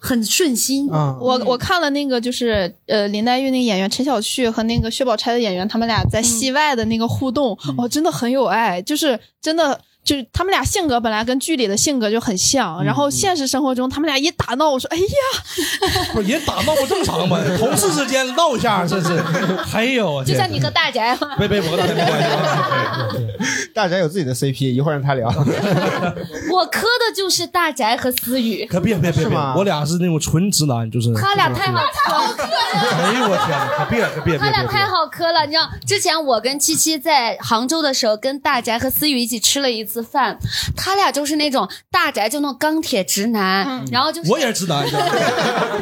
[0.00, 0.90] 很顺心。
[0.90, 9.80] 啊我我看了那个就是呃林黛玉那个演员陈小旭和那个薛宝钗的演员，他们俩在戏外的那个互动，哇、真的很有爱，就是真的。
[10.08, 15.04] 就是他们俩性格本来跟剧里的性格就很像，然后现实生活中他们俩一打闹，我说哎呀，
[16.14, 17.38] 不是人打闹不正常吗？
[17.60, 19.20] 同事之间闹一下，这是。
[19.68, 22.28] 还有就像你和大宅，别别，我跟大家没关系。
[23.74, 25.28] 大宅有自己的 CP，一会儿让他聊。
[25.28, 31.12] 我磕的就是大宅和思雨，可别别别别，我俩是那种纯直男，就是。
[31.12, 32.48] 他俩太好磕了。
[32.72, 34.38] 哎呦我天，可别可别别别别。
[34.38, 40.38] 他俩太好磕了，你知道，之前我跟七七在杭州的时候，跟大宅和思雨一起吃了一次饭，
[40.76, 44.86] 他俩就是那种大宅就那种钢铁直男，然后就是我也是直男，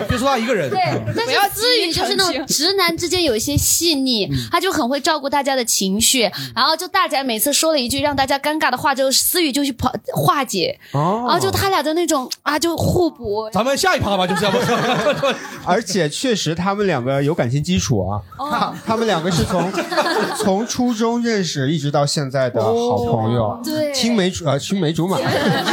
[0.08, 0.68] 别说他一个人。
[0.70, 0.80] 对，
[1.16, 6.30] 但是思雨就是那种直男之间有一些细腻，他就很会照顾大家的情绪。
[6.54, 10.78] 然后就大宅每次说了一句让大家尴尬的话之后，思雨就去跑化解。
[10.92, 13.48] 哦然后就他俩的那种啊，就互补。
[13.52, 14.58] 咱们下一趴吧，就是要不。
[15.64, 19.72] 而且确实他们两个有感情基础啊，他他们两个是从
[20.36, 25.18] 从初中认识一直到现在的好朋友，对青梅竹呃青梅竹马，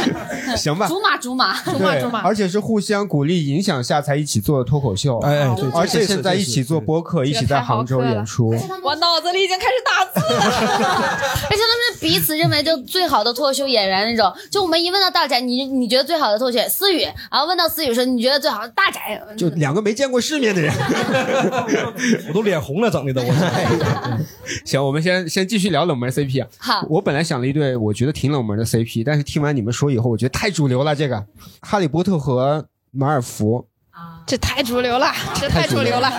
[0.56, 0.88] 行吧。
[0.88, 8.48] 竹马竹马，竹马竹马，而且是互相鼓励影响下才一起做的脱口秀，哎哎对而且是现在一起做播客，一起在杭州演出，
[8.82, 10.40] 我脑子里已经开始打字了。
[11.48, 14.32] 而且他们是彼此认为就最好的脱口秀演员那种。
[14.50, 20.72] 就我们一问到大宅，你你觉得最好的脱口秀思雨，然后问到思雨说你觉得最好的大宅，就两个没见过世面的人。
[22.28, 23.22] 我都脸红了，整的都。
[23.22, 23.32] 我
[24.64, 26.48] 行，我们先先继续聊冷门 CP 啊。
[26.58, 30.94] 好我本来想了一对我觉得挺冷门的 CP，但是听完你们说以后，我觉得太主流了。
[30.94, 31.26] 这个
[31.60, 33.66] 哈利波特和马尔福，
[34.26, 36.10] 这太主流了，这太主流了。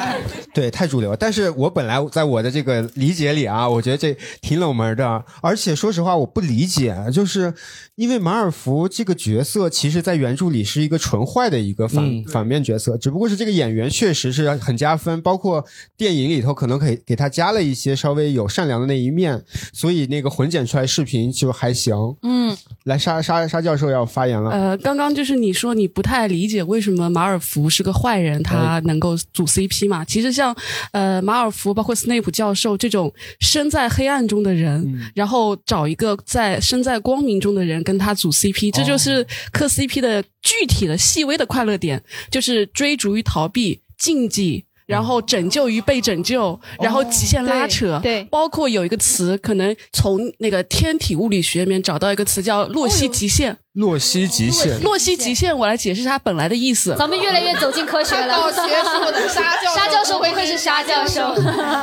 [0.54, 1.16] 对，太主流。
[1.16, 5.24] 但是我本来在我的这个理解里啊，我觉得这挺冷门的。
[5.42, 7.54] 而且说实话，我不理解，就是
[7.96, 15.66] 因为马尔福这个角色，其实在原著里是一个纯坏的一个反、嗯反面角色，只不过是这个演员确实是很加分，包括
[15.98, 21.96] 电影里头可能可以给他加了一些稍微有善良的那一面，所以那个混剪出来视频就还行。
[22.22, 22.45] 嗯，
[22.86, 24.52] 来，沙沙沙教授要发言了。
[24.52, 30.06] 呃，刚刚就是你说你不太理解为什么马尔福是个坏人，他能够组 CP 嘛？
[30.06, 30.56] 其实像
[30.92, 44.66] 呃马尔福，包括斯内普教授这种身在黑暗中的人，然后找一个在身在光明中的人跟他组 CP，这就是磕 CP 的具体的细微的快乐点，就是追逐与逃避、禁忌。
[44.86, 53.58] 然后拯救与被拯救，然后极限拉扯，对，包括有一个词，可能从那个天体物理学里面找到一个词叫洛希极限。
[53.76, 56.96] 洛希极限，洛希极限，我来解释它本来的意思。
[56.98, 58.36] 咱们越来越走进科学了。
[58.36, 61.36] 搞学术的 沙教授沙教授不愧是沙教授。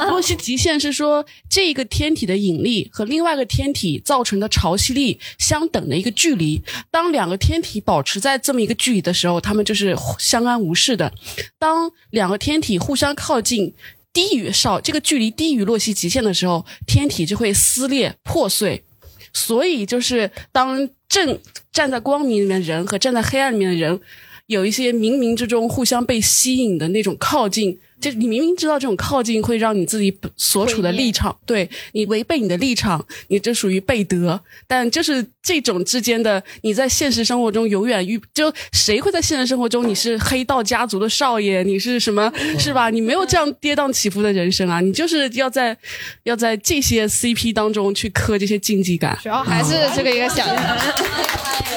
[0.09, 6.63] 洛希极限是说这个天体的引力和另外一个天体造成的潮汐力相等的一个距离。
[6.91, 11.13] 当两个天体保持在这么一个距离的时候，它们就是相安无事的。
[11.59, 13.75] 当两个天体互相靠近。
[14.15, 18.85] 低于少这个距离低于洛希极限的时候，天体就会撕裂破碎。
[19.33, 21.39] 所以就是当正
[21.71, 24.01] 站在光明里面的人和站在黑暗里面的人，
[24.47, 34.39] 有一些冥冥之中互相被吸引的那种靠近，就你明明知道这种靠近会让你自己所处的立场，对你违背你的立场，你这属于背德。
[34.67, 42.91] 但就是这种之间的，你在现实生活中永远遇，就谁会在现实生活中你是黑道家族的少爷，你是什么，是吧？
[42.91, 45.77] 你没有这样跌宕起伏的人生啊，你就是要在
[46.25, 49.17] 要在这些 CP 当中去磕这些竞技感。
[49.23, 50.57] 主要还是这个一个想象。
[50.57, 51.72] 哎，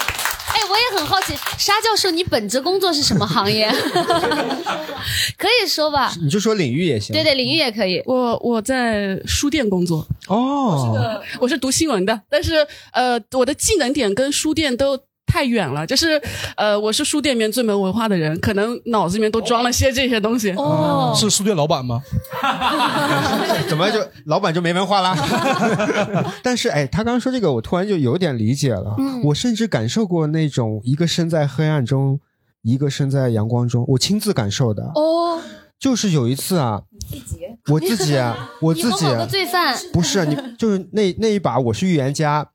[0.75, 3.71] 我也很好奇，沙教授，你本职工作是什么行业？
[5.37, 6.13] 可以说吧。
[6.21, 7.13] 你就说领域也行。
[7.13, 8.01] 对对，领域也可以。
[8.05, 16.21] 我我在书店工作哦，我是读新闻的，但是呃，我的技能点跟书店都太远了，就是
[16.55, 20.51] 呃，我是书店里面最没文化的人，可能脑子里面都装了些这些东西。
[20.51, 22.01] 哦是书店老板吗？
[23.67, 25.15] 怎么就老板就没文化啦？
[26.43, 28.95] 但是哎，他刚刚说这个，我突然就有点理解了。
[28.97, 32.19] 嗯我甚至感受过那种一个身在黑暗中，
[32.61, 34.83] 一个身在阳光中，我亲自感受的。
[34.95, 35.41] 哦，
[35.79, 36.81] 就是有一次啊，
[37.71, 42.47] 我自己啊，我自己你和某个罪犯不是你，就是那那一把我是预言家，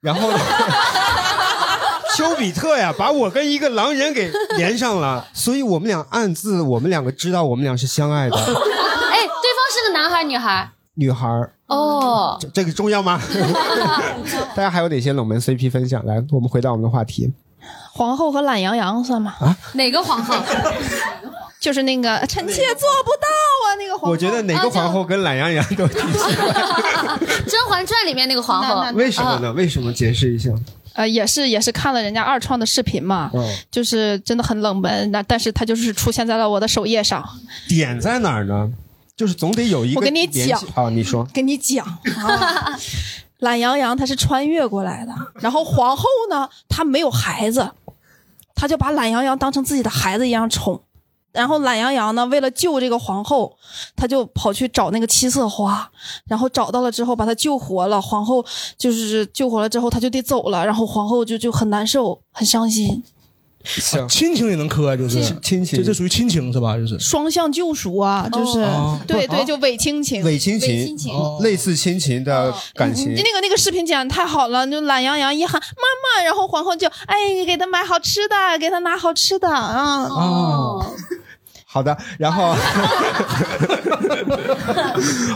[0.00, 0.38] 然后呢。
[2.18, 8.34] 丘比特呀，把我跟一个狼人给连上了，所以我们俩暗自，我们两个知道我们俩是相爱的。
[8.42, 8.60] 哎，对方
[9.70, 10.68] 是个男孩女孩？
[10.94, 13.20] 女孩儿，哦，这这个重要吗？
[14.56, 16.04] 大家还有哪些冷门 CP 分享？
[16.04, 17.32] 来，我们回到我们的话题。
[17.92, 19.36] 皇后和懒羊羊算吗？
[19.40, 20.34] 啊哪个皇后？
[21.60, 23.26] 就是那个臣妾做不到
[23.64, 24.10] 啊，那个皇后。
[24.10, 26.34] 我觉得哪个皇后跟懒羊羊都挺喜欢。
[27.48, 29.52] 《甄嬛传》里面那个皇后，为什么呢？
[29.52, 29.92] 为什么？
[29.92, 30.50] 解释一下。
[30.98, 37.24] 呃，也是也是看了人家二创的视频嘛，嗯就是真的很冷门，那但是它就是出现在了我的首页上。
[37.68, 38.68] 点在哪儿呢？
[39.16, 42.76] 就是总得有一个我跟你讲啊，你说跟你讲啊，
[43.38, 47.70] 懒羊羊它是穿越过来的，然后皇后呢，她没有孩子，
[48.56, 50.82] 她就把懒羊羊当成自己的孩子一样宠。
[51.32, 53.56] 然后懒羊羊呢，为了救这个皇后，
[53.94, 55.88] 他就跑去找那个七色花，
[56.26, 58.00] 然后找到了之后把他救活了。
[58.00, 58.44] 皇后
[58.76, 63.02] 就是救活了之后，他就得走了，然后皇后就就很难受，很伤心。
[64.00, 65.22] 啊亲情也能磕，就是。
[65.42, 66.76] 亲情，这这属于亲情是吧？
[66.76, 66.98] 就是。
[66.98, 68.98] 双向救赎啊，就是、哦。
[69.06, 69.44] 对对，哦。
[69.46, 70.96] 就伪亲情，伪亲情。
[70.96, 73.12] 情，类似亲情的感情。
[73.14, 77.16] 那个那个视频剪的太好了，就懒羊羊一喊妈妈，然后皇后就哎
[77.46, 80.04] 给他买好吃的，给他拿好吃的啊。
[80.04, 80.84] 哦，
[81.66, 82.54] 好的，然后。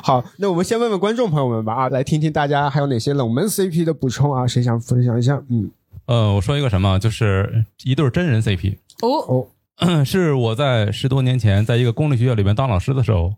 [0.02, 4.46] 好，那我们先问问观众朋友们吧啊，来听听大家还有哪些冷门 CP 的补充啊？
[4.46, 5.40] 谁想分享一下？
[5.50, 5.70] 嗯，
[6.06, 8.76] 呃，我说一个什么，就是一对真人 CP。
[9.02, 9.46] 哦
[9.80, 13.32] 哦， 是我在十多年前在一个公立学校里面当老师的时候，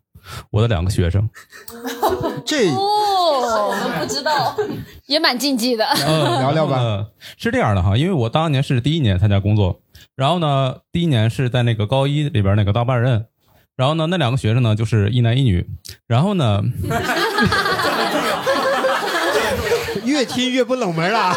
[0.51, 1.29] 我的两个学生。
[2.45, 4.57] 这哦，我们不知道，
[5.07, 5.85] 也蛮禁忌的。
[6.07, 7.07] 嗯聊聊吧呃
[7.39, 9.81] 是这样的哈，因为我当年是第一年参加工作，
[10.17, 13.27] 然后呢，第一年是在那个高一里边那个当班任，
[13.77, 15.67] 然后呢，那两个学生呢就是一男一女，
[16.07, 16.63] 然后呢，
[20.05, 21.35] 越听越不冷门了，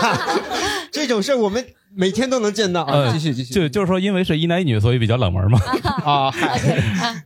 [0.92, 2.94] 这种事儿我们每天都能见到啊。
[2.94, 5.60] 呃，继续继续，就就是说，因为是一男一女，所以比较冷门嘛。
[6.06, 6.32] 啊，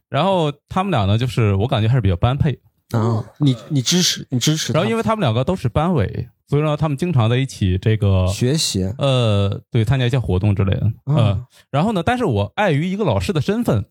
[0.10, 2.60] 然后他们俩呢，就是我感觉还是比较般配
[2.92, 3.24] 啊。
[3.40, 10.92] 你你支持你支持，然后因为他们两个都是班委，所以呢，他们经常在一起这个学习，呃，对，参加一些活动之类的。
[11.06, 13.86] 嗯呃，然后呢，但是我碍于一个老师的身份，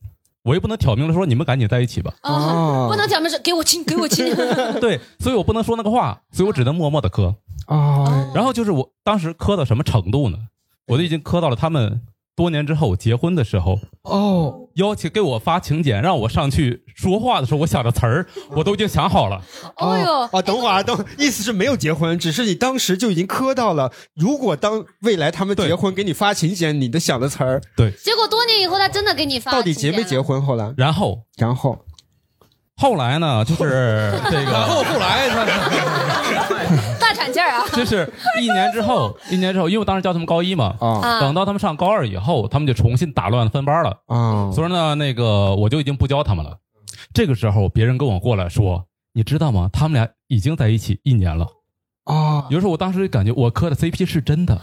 [0.44, 2.14] 我又不能挑明了说你们赶紧在一起吧。
[2.22, 4.34] 哦，不能挑明是给我亲，给我亲。
[4.80, 7.34] 对，所以我不能说那个话，所以我只能默默的磕。
[7.66, 10.38] 哦，然后就是我当时磕到什么程度呢？
[10.88, 12.02] 我都已经磕到了他们
[12.34, 19.40] 多年之后结婚的时候，哦，邀请给我发请柬，让我上去说话的时候，我想的词儿我都已经想好了。
[19.76, 23.92] 哦哟啊，等会儿啊，等会儿意思是没有结婚，只是你当时就已经磕到了。
[24.14, 29.52] 如果当未来他们结婚给你发请柬，你的想的词儿，对，结果多年以后，他真的给你发。
[29.52, 30.20] 到底结没结？
[30.20, 30.40] 婚？
[30.44, 31.84] 后来，然后，然后，
[32.76, 36.49] 后来呢，就是 这个，然后后来大
[37.20, 37.62] 产劲啊！
[37.74, 38.10] 就是
[38.40, 46.56] 一年之后，一年之后，因为我当时教他们高一嘛，啊等到他们上高二以后，他们就重新打乱分班了啊，所以呢，那个我就已经不教他们了。
[47.12, 49.68] 这个时候，别人跟我过来说，你知道吗？
[49.72, 51.46] 他们俩已经在一起一年了。
[52.04, 54.58] 啊，有时候我当时感觉我磕的 CP 是真的，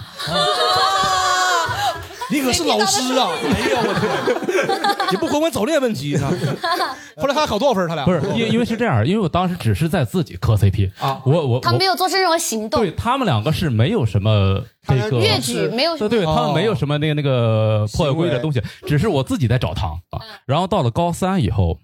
[2.30, 3.30] 你可是老师啊！
[3.44, 3.94] 哎呀，我
[4.46, 6.30] 天，你不管管早恋问题呢？
[7.16, 7.88] 后来他考多少分？
[7.88, 12.82] 他俩不是因为因为是这样，因为我当时只是在自己磕 CP 啊，我我他没有做出任何行动。
[12.82, 20.20] 对他们两个是没有什么这个越举没有什么对对，他们没有什么那个那个破坏规矩的东西，只是我自己在找糖啊。
[20.46, 21.80] 然后到了高三以后，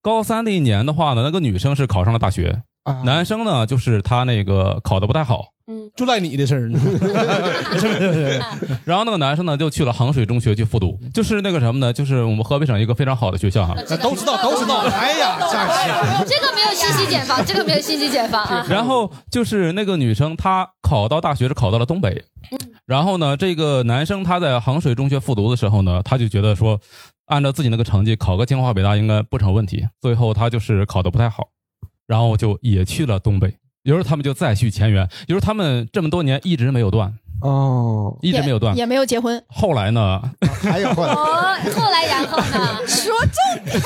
[0.00, 2.62] 高三那一年的话呢，那个女生是考上了大学，
[3.04, 6.68] 男生呢就是他那个考的不太好，嗯，就赖你的事儿。
[8.84, 13.74] 然后那个男生呢就去了衡水中学去复读，就是那个什么呢，就是我们河北省一个非常好的学校哈。
[14.02, 14.78] 都知道，都知道。
[14.80, 15.38] 哎呀，
[16.26, 18.66] 这个没有信息茧房，这个没有信息茧房啊。
[18.68, 22.24] 然后就是那个女生，她考到大学是考到了东北，
[22.86, 26.80] 然后呢，这个男生他在衡水中学复读的时候呢，他就觉得说，
[27.26, 31.48] 按照自己那个成绩考个清华北大应该不成问题，最后他就是考得不太好，
[32.08, 38.74] 然后就也去了东北，有时候他们就再续前缘，有时候他们这么多年一直没有断，哦，一直没有断。
[38.74, 39.40] 也，也没有结婚。
[39.48, 40.20] 后来呢，
[40.62, 42.78] 还有后来，哦，后来然后呢？
[42.88, 43.78] 说重点，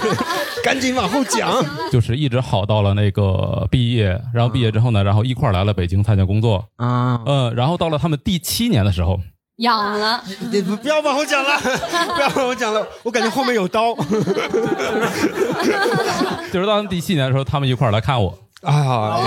[0.64, 1.62] 赶紧往后讲。
[1.92, 6.66] 就是一直好到了那个毕业，然后毕业之后呢，然后一块儿来了北京参加工作。
[6.76, 9.20] 啊，呃，然后到了他们第七年的时候，
[9.56, 11.58] 养了，你不不要往后讲了，
[12.14, 13.94] 不要往后讲了，我感觉后面有刀。
[16.52, 18.38] 就是到第七年的时候，他们一块儿来看我。
[18.62, 19.20] 啊，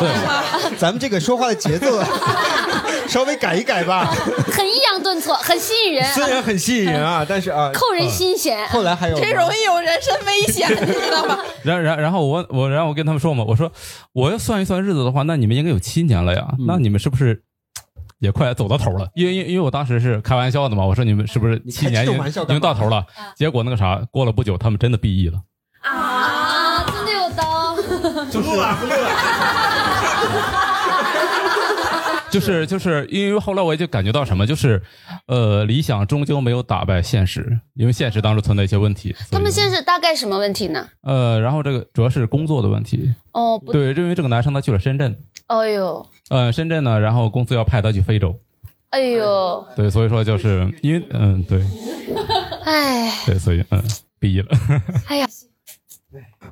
[0.00, 2.02] 对，咱们这个说话的节奏
[3.06, 4.06] 稍微改一改吧。
[4.52, 6.04] 很抑扬顿挫，很吸引人。
[6.14, 8.66] 虽然很吸引人啊，但是啊，扣人心弦。
[8.68, 11.38] 后来还有这容易有人身危险，你知道吗？
[11.62, 13.70] 然然然后我我然后我跟他们说嘛，我说
[14.12, 17.42] 我要算一算日子的话，那你们应该有七年了呀，嗯那你们是不是
[18.24, 19.08] 也快走到头了？
[19.14, 23.04] 因为因为因为我当时是开玩笑的嘛，我说你们是不是七年已经已经到头了？
[23.36, 25.40] 结果那个啥，过了不久，他们真的毕业了。
[25.82, 27.76] 啊，真的有刀。
[28.32, 29.08] 不录了，不录了。
[32.30, 34.82] 就是就是因为后来我也就感觉到什么，就是
[35.28, 39.14] 呃，理想终究没有打败现实，因为现实当中存在一些问题。
[39.30, 40.84] 他们现实大概什么问题呢？
[41.02, 43.14] 呃，然后这个主要是工作的问题。
[43.32, 45.16] 哦，不，对，因为这个男生他去了深圳，
[45.46, 48.38] 哎呦，呃，深圳呢，然后公司要派他去非洲，
[48.90, 51.62] 哎呦，对，所以说就是因为嗯，对。
[52.64, 53.82] 哎，对，所以嗯，
[54.18, 54.48] 毕业了。
[55.08, 55.26] 哎呀，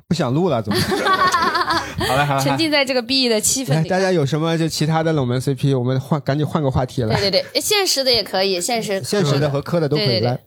[0.07, 0.79] 不想录了，怎么？
[2.07, 3.89] 好了好了，沉浸在这个 B 的气氛来，里。
[3.89, 7.15] 大家有什么就其他的冷门 CP，我们换赶紧换个话题了。
[7.15, 10.39] 对对对，现实的也可以，现实现实的和磕的都可以来。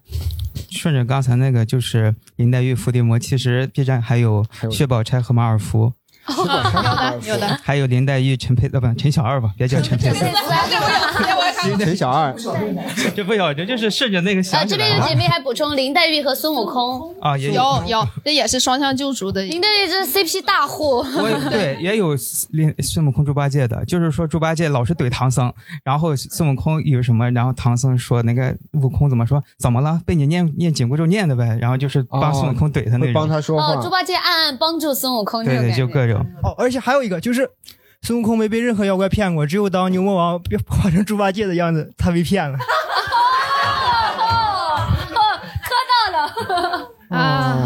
[0.70, 5.92] 顺着刚才那个，就是林黛玉、伏地魔，其实 B 站还有薛宝钗和马尔福，
[6.36, 7.58] 有的有的。
[7.62, 10.24] 还有林黛玉、陈佩呃不陈小二吧，别叫陈佩斯。
[11.78, 12.34] 陈小二，
[13.14, 17.14] 这不小，这就是顺着那个啊，想起来这边有姐妹还补充林黛玉和孙悟空。
[17.20, 19.42] 啊，也有有，这也是双向救赎的。
[19.42, 20.98] 林黛玉这是 CP 大户。
[21.16, 22.16] 我对，也有
[22.50, 25.52] 林孙悟空、猪八戒的，就是说猪八戒老是怼唐僧，
[25.84, 30.00] 然后孙悟空有什么，然后唐僧说那个悟空怎么说，怎么了？
[30.04, 35.76] 被你念念紧箍咒念的呗，然后就是帮孙悟空怼他那种，会帮他说哦，猪八戒暗暗帮助孙悟空对对。
[35.76, 36.24] 就各种。
[36.42, 37.50] 哦，而且还有一个就是，
[38.06, 42.56] 孙悟空没被任何妖怪骗过，只有当牛魔王变化成猪八戒的样子，他被骗了。
[45.64, 46.88] 磕到了
[47.18, 47.58] 啊。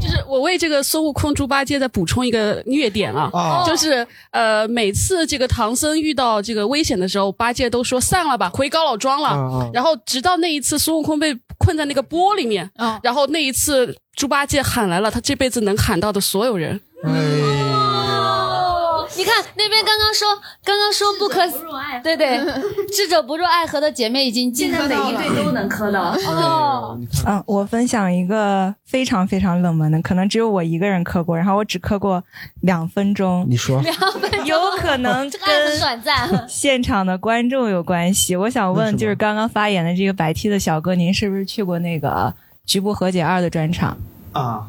[0.00, 9.28] 就是我为这个孙悟空、猪八戒再补充一个虐点啊，哦就是呃，每次这个唐僧遇到这个危险的时候，八戒都说散了吧，回高老庄了。
[9.28, 16.80] 啊然后直到那一次孙悟空被困在那个钵里面，啊然后那一次猪八戒喊来了他这辈子能喊到的所有人。
[17.04, 17.49] 你
[19.42, 20.28] 看那边刚刚说，
[20.64, 21.40] 刚刚说不可，
[22.02, 22.38] 对对，
[22.92, 26.98] 智者不入爱河的姐妹已经进现在每一对都能磕到哦。
[27.26, 32.22] 嗯，我分享一个非常非常冷门的，可能只有我一个人磕过，然后我只磕过
[32.60, 33.46] 两分钟。
[33.48, 36.30] 你说两分钟有可能 这个爱很短暂。
[36.48, 38.36] 现场的观众有关系。
[38.36, 42.08] 我想问，就是刚刚发言的这个白 T 的小哥，您是不是去过那个
[42.70, 43.96] 《局部和解二》的专场？
[44.32, 44.68] 啊，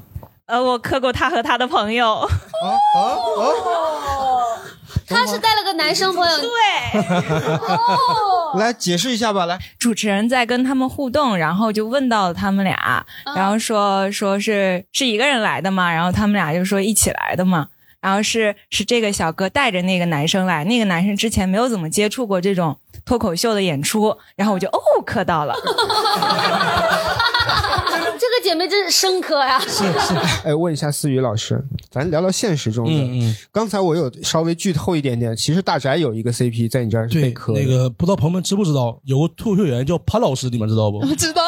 [0.52, 2.10] 呃，我磕过他和他的朋友。
[2.10, 2.30] 哦
[5.08, 6.50] 他是带了个男生朋友，对，
[8.60, 9.60] 来解释一下吧，来。
[9.78, 13.06] 主持人在跟他们互动，然后就问到了他们俩，
[13.36, 17.68] 然后说说是是一个人来的嘛，然后他们俩就说一起来的嘛，
[18.00, 22.78] 然后是是这个小哥带着那个男生来，那个男生之前没有怎么接触过这种
[23.12, 25.54] 脱口秀的演出，然后我就哦磕到了，
[28.18, 29.60] 这个姐妹真是深刻呀。
[29.60, 30.16] 是是，
[30.46, 32.94] 哎，问一下思雨老师，咱聊聊现实中的。
[32.94, 41.06] 嗯刚才我有稍微剧透一点点，其实大宅有一个 CP 在你这儿是被对，磕的那个不知道朋友们知不知道，有个脱口秀演员叫潘老师，你们知道不？
[41.16, 41.42] 知道。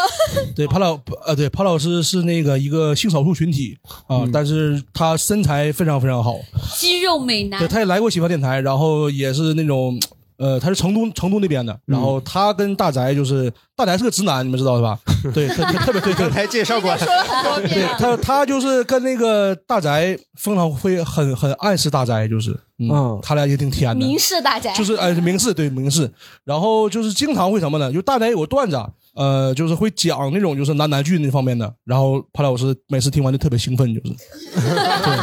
[0.54, 3.78] 对，潘老呃，对，潘老师是那个一个性少数群体
[4.08, 6.36] 啊，但是他身材非常非常好，
[6.76, 9.98] 肌肉美男对，，他也来过喜欢电台，然后也是那种。
[10.44, 15.00] 呃，他是成都成都那边的，然后他跟大宅就是大宅是个直男，你们知道是吧？
[15.34, 22.60] 对，特特特别对，刚才介绍过，对他他就是跟那个大宅经常会很很暗示大宅，就是。
[22.80, 24.74] 嗯，他俩也挺甜的，明示大宅。
[24.74, 26.12] 就是哎明示对明示，
[26.44, 27.94] 然后就是经常会什么呢？
[27.94, 34.10] 就大宅有个段子啊，呃，就是会讲那种就是男男剧那方面的，然后潘老师每次听完就特别兴奋，就是，
[34.60, 35.16] 对，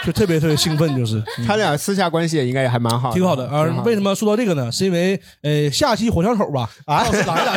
[0.06, 3.62] 就特别特别兴奋，就是他俩私下关系也应该也还蛮好的，挺好的啊。
[3.84, 4.70] 为什么说到这个呢？
[4.72, 7.52] 是因为呃下期火枪手吧啊潘老师来了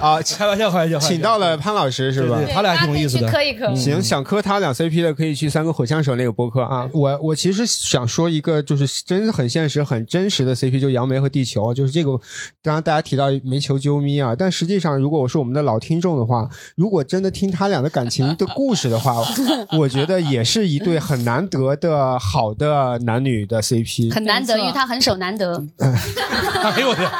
[0.00, 2.36] 啊， 开玩笑开玩笑，请到了潘老师是吧？
[2.36, 6.88] 对对他俩挺有意思的，可以可以行，想磕他俩 CP 的可以去三个火枪手那个播客啊。
[6.92, 12.18] 我我其实想说一个就是真的很现实、很真实的 CP，就杨梅和地球，就是这个。
[12.62, 19.16] 刚刚大家提到煤球啾咪啊，但实际上如果我是我们的老听众的话，如果真的听他俩的感情的故事的话，
[19.78, 25.64] 我觉得也是一对很难得的好的男女的 CP，很难得，因为他很守难得。
[25.78, 27.10] 哎呦我天！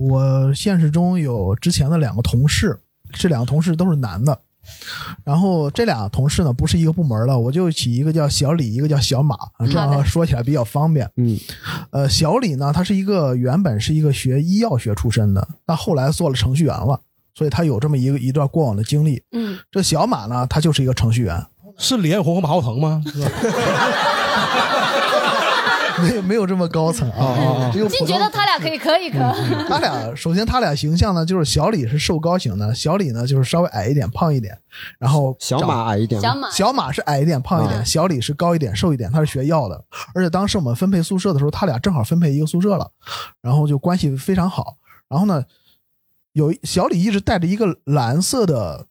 [0.00, 2.78] 我现实中有之前的两个同事，
[3.12, 4.40] 这两个同事都是男的。
[5.24, 11.10] 然后这俩同事呢不是一个部门的，我就起一个叫小李，一个叫小马，这样说起来比较方便。
[11.16, 11.38] 嗯，
[11.90, 17.00] 呃，小李呢，他是一个原本是一个学医药学出身的，但后来做了程序员了，
[17.38, 19.22] 所以他有这么一个一段过往的经历。
[19.30, 21.40] 嗯，这小马呢，他就是一个程序员，
[21.78, 23.00] 是李彦宏和马化腾吗？
[23.06, 23.30] 是吧？
[26.00, 29.18] 没有没有这么高层啊，只有普通净觉得他俩可以磕一磕。
[29.68, 34.58] 他俩首先他俩形象呢，就是小李是瘦高型的，小李呢就是稍微矮一点、胖一点，
[34.98, 39.10] 然后小马矮一点吗小马小马是矮一点、胖一点，嗯小李是高一点、瘦一点。
[39.12, 39.80] 他是学药的，
[40.12, 42.90] 而且当时我们分配宿舍的时候，他俩正好分配一个宿舍了，
[43.40, 44.76] 然后就关系非常好。
[45.08, 45.42] 然后呢，
[46.32, 48.86] 有小李一直戴着一个蓝色的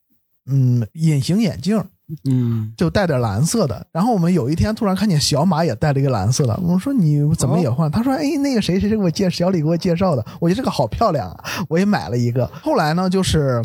[0.49, 1.83] 嗯隐形眼镜，
[2.29, 3.85] 嗯，就戴点蓝色的。
[3.91, 7.89] 然后我们有一天突然看见小马也戴了一个蓝色的，我们说你怎么也换？
[7.91, 12.45] 他说哎，那个谁谁谁给我介小李给我介绍的，我觉得这个好漂亮啊，我也买了一个。
[12.63, 13.61] 后来呢，就是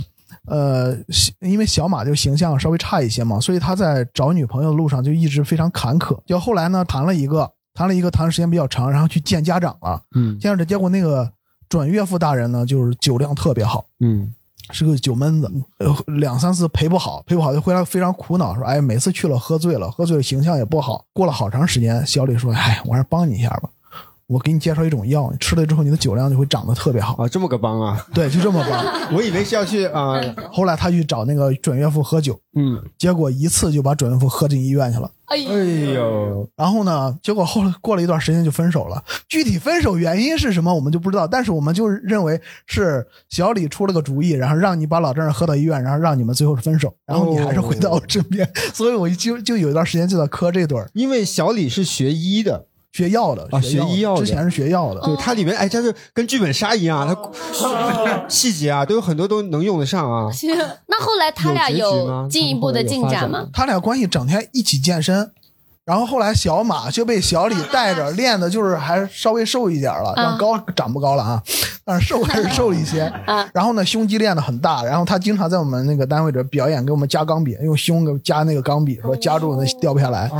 [0.47, 0.97] 呃，
[1.41, 6.19] 因为小马就形象稍微差一些嘛，所以他在找女朋友的路上就一直非常坎坷。
[6.27, 10.03] 就后来呢，谈了一个，谈了一个，谈的时间比较长，然后去见家长了。
[10.17, 11.31] 嗯，见家长，结果那个
[11.79, 14.35] 准岳父大人呢，就是酒量特别好，嗯，
[14.73, 21.07] 是个酒闷子，呃，两三次陪不好，陪不好就回来非常苦恼，说，哎，每次去了喝醉了，喝醉了形象也不好。
[21.15, 23.71] 过了好长时间，小李说，哎，我还是帮你一下吧。
[24.33, 27.29] 我给你介绍一种药，你吃了之后，你的酒量就会长得特别好啊！
[27.29, 28.07] 这么个帮啊？
[28.15, 29.15] 对，就这么帮。
[29.15, 30.15] 我以为是要去啊。
[30.51, 35.11] 后来他去找那个准岳父喝酒，嗯，结果一次就把准岳父喝进医院去了。
[35.27, 36.49] 哎呦！
[36.57, 39.03] 然后呢，结果后来过了一段时间就分手了。
[39.29, 41.27] 具体分手原因是什么，我们就不知道。
[41.27, 48.49] 但是我们就认为是小李出了个主意，然后让你把老丈人喝到医院，然后让你们最后分手，然后你还是回到我身边。
[48.75, 52.67] 所以我就就有一段时间就在磕这对儿，因为小李是学医的。
[52.93, 55.01] 学药的啊，学医药的，之前是学药的。
[55.01, 57.17] 对，它里面哎，它是跟剧本杀一样，它
[58.29, 60.31] 细节啊都有很多都能用得上啊。
[60.31, 60.55] 行，
[60.87, 63.49] 那后来他俩有进一步的进展吗？
[63.53, 65.31] 他俩关系整天一起健身。
[65.85, 71.43] 然后后来小马就被小李带着练的，就是还稍微瘦一点了，但高长不高了啊，
[71.85, 73.13] 但是瘦还是瘦了一些。
[73.53, 80.31] 然后呢，胸肌练的很大，然后他经常在我们那个单位里表演，给我们加钢笔，用胸给加那个钢笔，说夹住那掉不下来。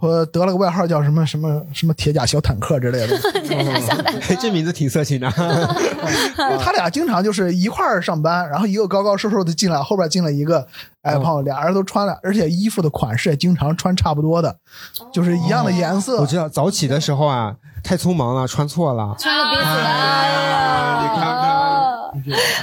[0.00, 3.18] 说得了个外号叫什么什么什么铁甲小坦克之类的。
[3.42, 5.28] 铁甲小坦克， 这名字挺色情的。
[6.60, 10.64] 他俩经常就是一块儿上班，然后一个高高瘦瘦的进来，后边进了一个。
[11.02, 14.56] 矮胖，俩人都穿了，而且衣服的款式也经常穿差不多的，
[15.12, 16.20] 就是一样的颜色。
[16.20, 19.82] 我知道早起的时候啊，太匆忙了，穿错了，穿了彼此的。
[21.02, 21.41] 你看看。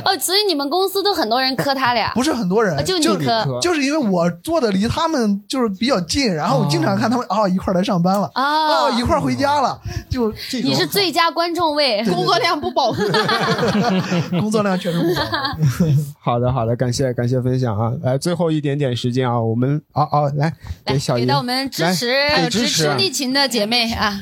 [0.06, 10.32] 哦，所以你们公司都很多人磕他俩， 不是很多人，就你磕，就是因为我坐的离他们就是比较近，然后我经常看他们哦一块来上班了，哦一块回家了，就
[10.64, 13.04] 你是最佳观众位，工作量不饱和，
[14.40, 15.88] 工作量确实不饱和。
[16.20, 20.54] 好的好的，感谢感谢分享啊，来最后一点点时间啊，我们啊啊来
[20.86, 22.14] 给小给到我们支持
[22.50, 24.22] 支持兄弟情的姐妹啊。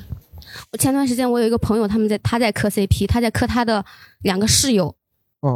[0.71, 3.83] 我前段时间我有一个朋友，他们在他在磕 CP，他在磕他的
[4.21, 4.95] 两个室友。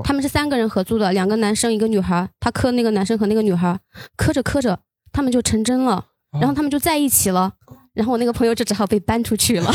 [0.04, 2.30] 他们是三个人合租的，两个男生一个女孩。
[2.40, 3.78] 他磕那个男生和那个女孩，
[4.16, 4.80] 磕着磕着，
[5.12, 6.06] 他们就成真了，
[6.40, 7.52] 然后他们就在一起了。
[7.94, 9.70] 然后我那个朋友就只好被搬出去了，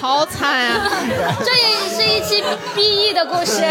[0.00, 0.90] 好惨啊！
[1.44, 2.42] 这也是一期
[2.74, 3.62] BE 的故事。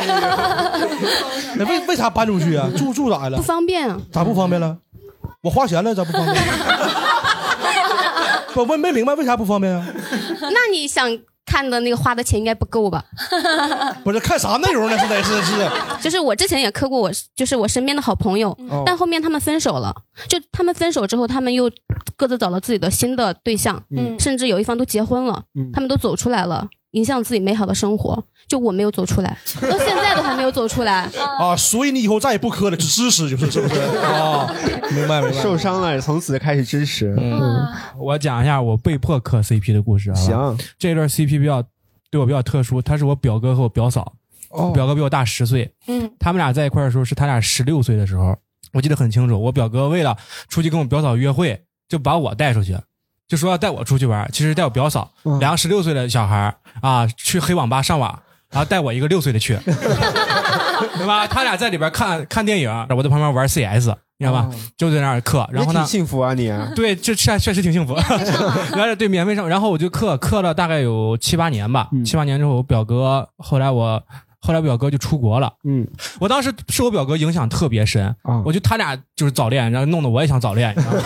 [1.58, 2.70] 那为为啥搬出去啊？
[2.78, 3.36] 住住咋了？
[3.36, 4.00] 不方便啊？
[4.10, 4.78] 咋不方便了？
[5.42, 6.36] 我花钱了，咋不方便？
[8.54, 9.86] 不，我没明白为啥不方便啊？
[10.40, 11.20] 那你想？
[11.54, 13.06] 看的那个花的钱应该不够吧？
[14.04, 14.98] 不是看啥内容呢？
[14.98, 15.70] 是得是是，
[16.02, 19.94] 就是我之前也磕过，我就是我身边的好朋友，但后面他们分手了。
[20.28, 21.70] 就他们分手之后，他们又
[22.18, 28.24] 各自找了自己的新的对象，嗯，甚至有一方都结婚了，他们都走出来了，影响自己美好的生活。
[28.48, 31.10] 就我没有走出来，到现在都还没有走出来
[31.40, 31.56] 啊！
[31.56, 34.54] 所以你以后再也不磕了，支持就是是不是啊？
[34.92, 35.42] 明白明白。
[35.42, 37.16] 受伤了，从此开始支持。
[37.18, 37.66] 嗯，
[37.98, 40.14] 我讲一下我被迫磕 CP 的故事啊。
[40.14, 41.64] 行，这段 CP 比较
[42.12, 44.14] 对我比较特殊，他是我表哥和我表嫂，
[44.74, 45.74] 表哥比我大十岁。
[45.88, 48.38] 嗯，他们俩在一块的时候是他俩十六岁的时候，
[48.74, 49.42] 我记得很清楚。
[49.42, 50.16] 我表哥为了
[50.50, 52.78] 出去跟我表嫂约会，就把我带出去，
[53.28, 55.10] 就说要带我出去玩，其实带我表嫂，
[55.40, 58.20] 两个十六岁的小孩啊，去黑网吧上网。
[58.52, 61.26] 然后带我一个六岁的去， 对吧？
[61.26, 63.88] 他俩在里边看看电影，我在旁边玩 CS，
[64.20, 64.48] 你知道吧？
[64.78, 65.50] 就在那儿课。
[65.52, 65.84] 然后呢？
[65.88, 66.54] 幸福啊你！
[66.76, 67.96] 对，这确确实挺幸福。
[68.78, 71.90] 然后对免费上，然后我就课课了大概有七八年吧。
[72.06, 74.04] 七八年之后，我表哥后来我。
[74.46, 75.88] 后来表哥就出国了，嗯，
[76.20, 81.02] 我当时受我表哥影响特别深啊，我觉得他俩就是早恋，然后弄得我也想早恋，你知道吗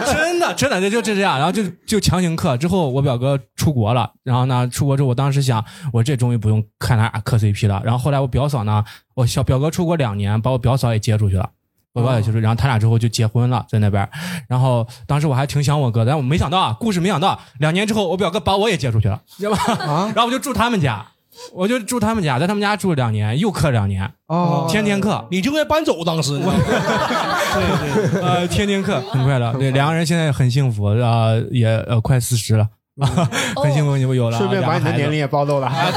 [0.10, 2.56] 真的真的就就这样，然后就就强行克。
[2.56, 5.62] 之后我表哥出国了，然后呢出国之后，我当时想，
[5.92, 7.82] 我这终于不用看他俩磕 CP 了。
[7.84, 8.82] 然后后来我表嫂呢，
[9.14, 11.50] 我小表哥出国两年，把我表嫂也接出去了，
[11.92, 14.08] 我表嫂也就是，然后他俩之后就结婚了，在那边。
[14.48, 19.74] 然后当时我还挺想我哥，但我没想到啊，故事没想到，两年之后我表哥把我也接出去了，知道吧？
[19.84, 21.06] 啊， 然后我就住他们家。
[21.52, 26.38] 我就住他们家，在他们家住了两年，又课两年，哦，天天课，你就应该搬走当时。
[26.40, 29.52] 对对，呃，天天课，很快乐。
[29.54, 32.66] 对，两个人现在很幸福，呃，也呃快四十了，
[33.56, 35.66] 很幸福，你们有了，顺便把你的年龄也暴露了。
[35.66, 35.90] 啊，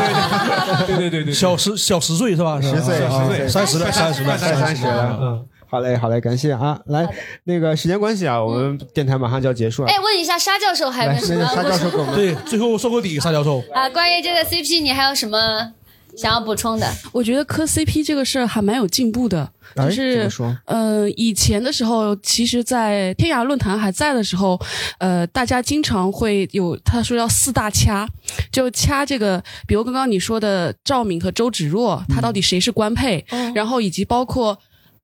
[0.85, 2.59] 对对对对对对，小十小十岁是吧？
[2.61, 5.45] 十岁十岁，三十了，三十了，快三十了，嗯。
[5.69, 6.79] 好嘞，好嘞，感谢啊！
[6.85, 7.05] 来，
[7.43, 9.89] 那个时间关系啊，我们电台马上就要结束了。
[9.89, 11.45] 哎，问一下沙教授还有没有什么？
[11.45, 15.73] 沙教授给我们对最后收个底，沙教授啊，关于这个 CP，你还有什么
[16.15, 16.89] 想要补充的？
[17.11, 24.57] 我觉得磕 CP 这个事儿还蛮有进步的，哎就是怎么说呃，以前的时候，其实，在天涯论坛还在的时候，
[24.99, 28.07] 呃，大家经常会有他说要四大掐，
[28.53, 34.57] 就掐这个，比如刚刚你说的赵敏和周芷若，他到底谁是官配，然后以及包括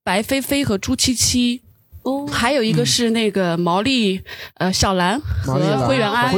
[0.04, 1.62] 白飞飞和朱七七。
[2.02, 4.20] 哦，还有一个是那个毛利，
[4.58, 5.54] 呃，小兰和
[5.86, 6.34] 灰原哀，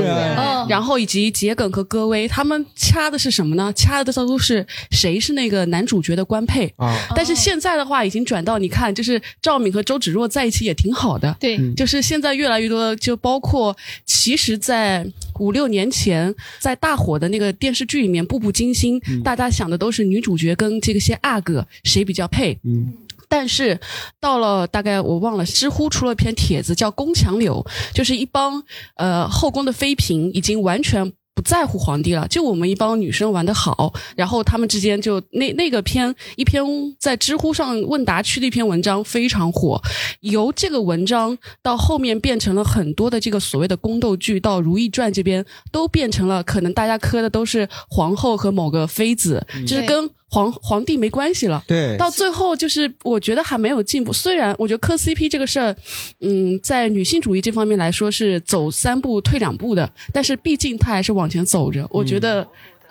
[0.69, 3.73] 然后以及桔梗和戈薇，他们掐的是什么呢？
[3.73, 6.97] 掐的都是谁是那个男主角的官配啊。
[7.17, 11.37] 但是现在的话，已经转到你看，就是赵敏和周芷若在一起也挺好的。
[11.41, 15.05] 对嗯就是现在越来越多，就包括其实，在
[15.41, 22.57] 五六年前，在大火的那个电视剧里面，《步步惊心》大家想的都是女主角跟这个些阿哥谁比较配。
[22.63, 22.93] 嗯。
[23.29, 23.79] 但是
[24.21, 28.63] 到了大概我忘了，知乎出了篇帖子叫“宫墙柳”，就是一帮
[28.97, 31.13] 呃后宫的妃嫔已经完全。
[31.37, 36.65] 不在乎皇帝了，就我们一帮女生玩的好，然后他们之间就那那个篇一篇
[36.99, 39.79] 在知乎上问答区的一篇文章非常火，
[40.21, 51.63] 由这个文章到后面变成了很多的这个所谓的宫斗剧，到《如懿传》这边都变成了可能大家磕的都是皇后和某个妃子，嗯就是跟皇皇帝没关系了。
[51.67, 54.13] 对到最后就是我觉得还没有进步。
[54.13, 55.77] 虽然我觉得磕 CP 这个事儿，
[56.21, 61.87] 嗯，在女性主义这方面来说是走三步退两步的，但是毕竟它还是往前走着。
[61.91, 62.47] 我觉得，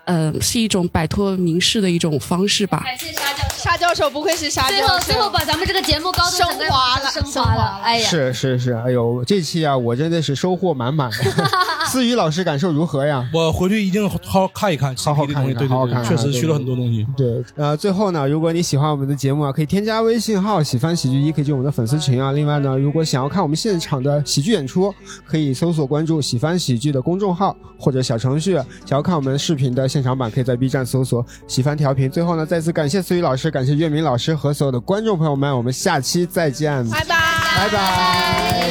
[0.06, 2.82] 呃，是一种摆脱凝视的一种方式吧。
[2.86, 3.56] 感谢沙教授。
[3.58, 7.80] 沙教授不愧是沙教授，最后最后把咱们这个节目高度升华了，升华了。
[7.84, 11.10] 哎呀，是是是，哎呦，这期啊，我真的是收获满满。
[11.90, 13.28] 思雨老师感受如何呀？
[13.34, 17.06] 我回去一定好好看一看，好好看一看，对好好看，确实学了很多东西。
[17.18, 22.32] 对，呃，最后呢，如果你喜欢我们的节目啊，可以添加微信号“喜欢喜剧一”，可以进我们的粉丝群啊。
[22.32, 24.94] 另外呢，如果想要看我们现场的喜剧演出，
[25.26, 28.54] 可以搜索关注“喜欢喜剧”的公众号或者小程序。
[28.86, 32.12] 想要看我们视频的现场版，可以在 B 站搜索“喜欢调频”。
[32.12, 37.16] 最后呢，再次感谢思雨老师，感谢月明老师和所有的观众朋友们，我们下期再见，拜拜，
[37.56, 38.70] 拜拜。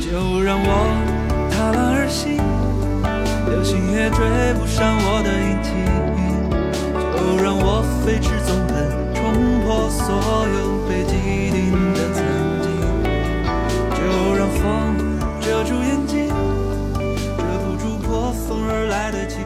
[0.00, 0.68] 就让我
[1.52, 2.36] 踏浪而行，
[3.48, 4.18] 流星也追
[4.58, 5.30] 不上我的。
[7.24, 8.74] 就让我飞驰纵横，
[9.14, 9.22] 冲
[9.62, 10.02] 破所
[10.50, 11.14] 有被既
[11.52, 12.18] 定的曾
[12.60, 12.66] 经。
[13.94, 13.96] 就
[14.34, 14.60] 让风
[18.34, 19.36] 风而来的季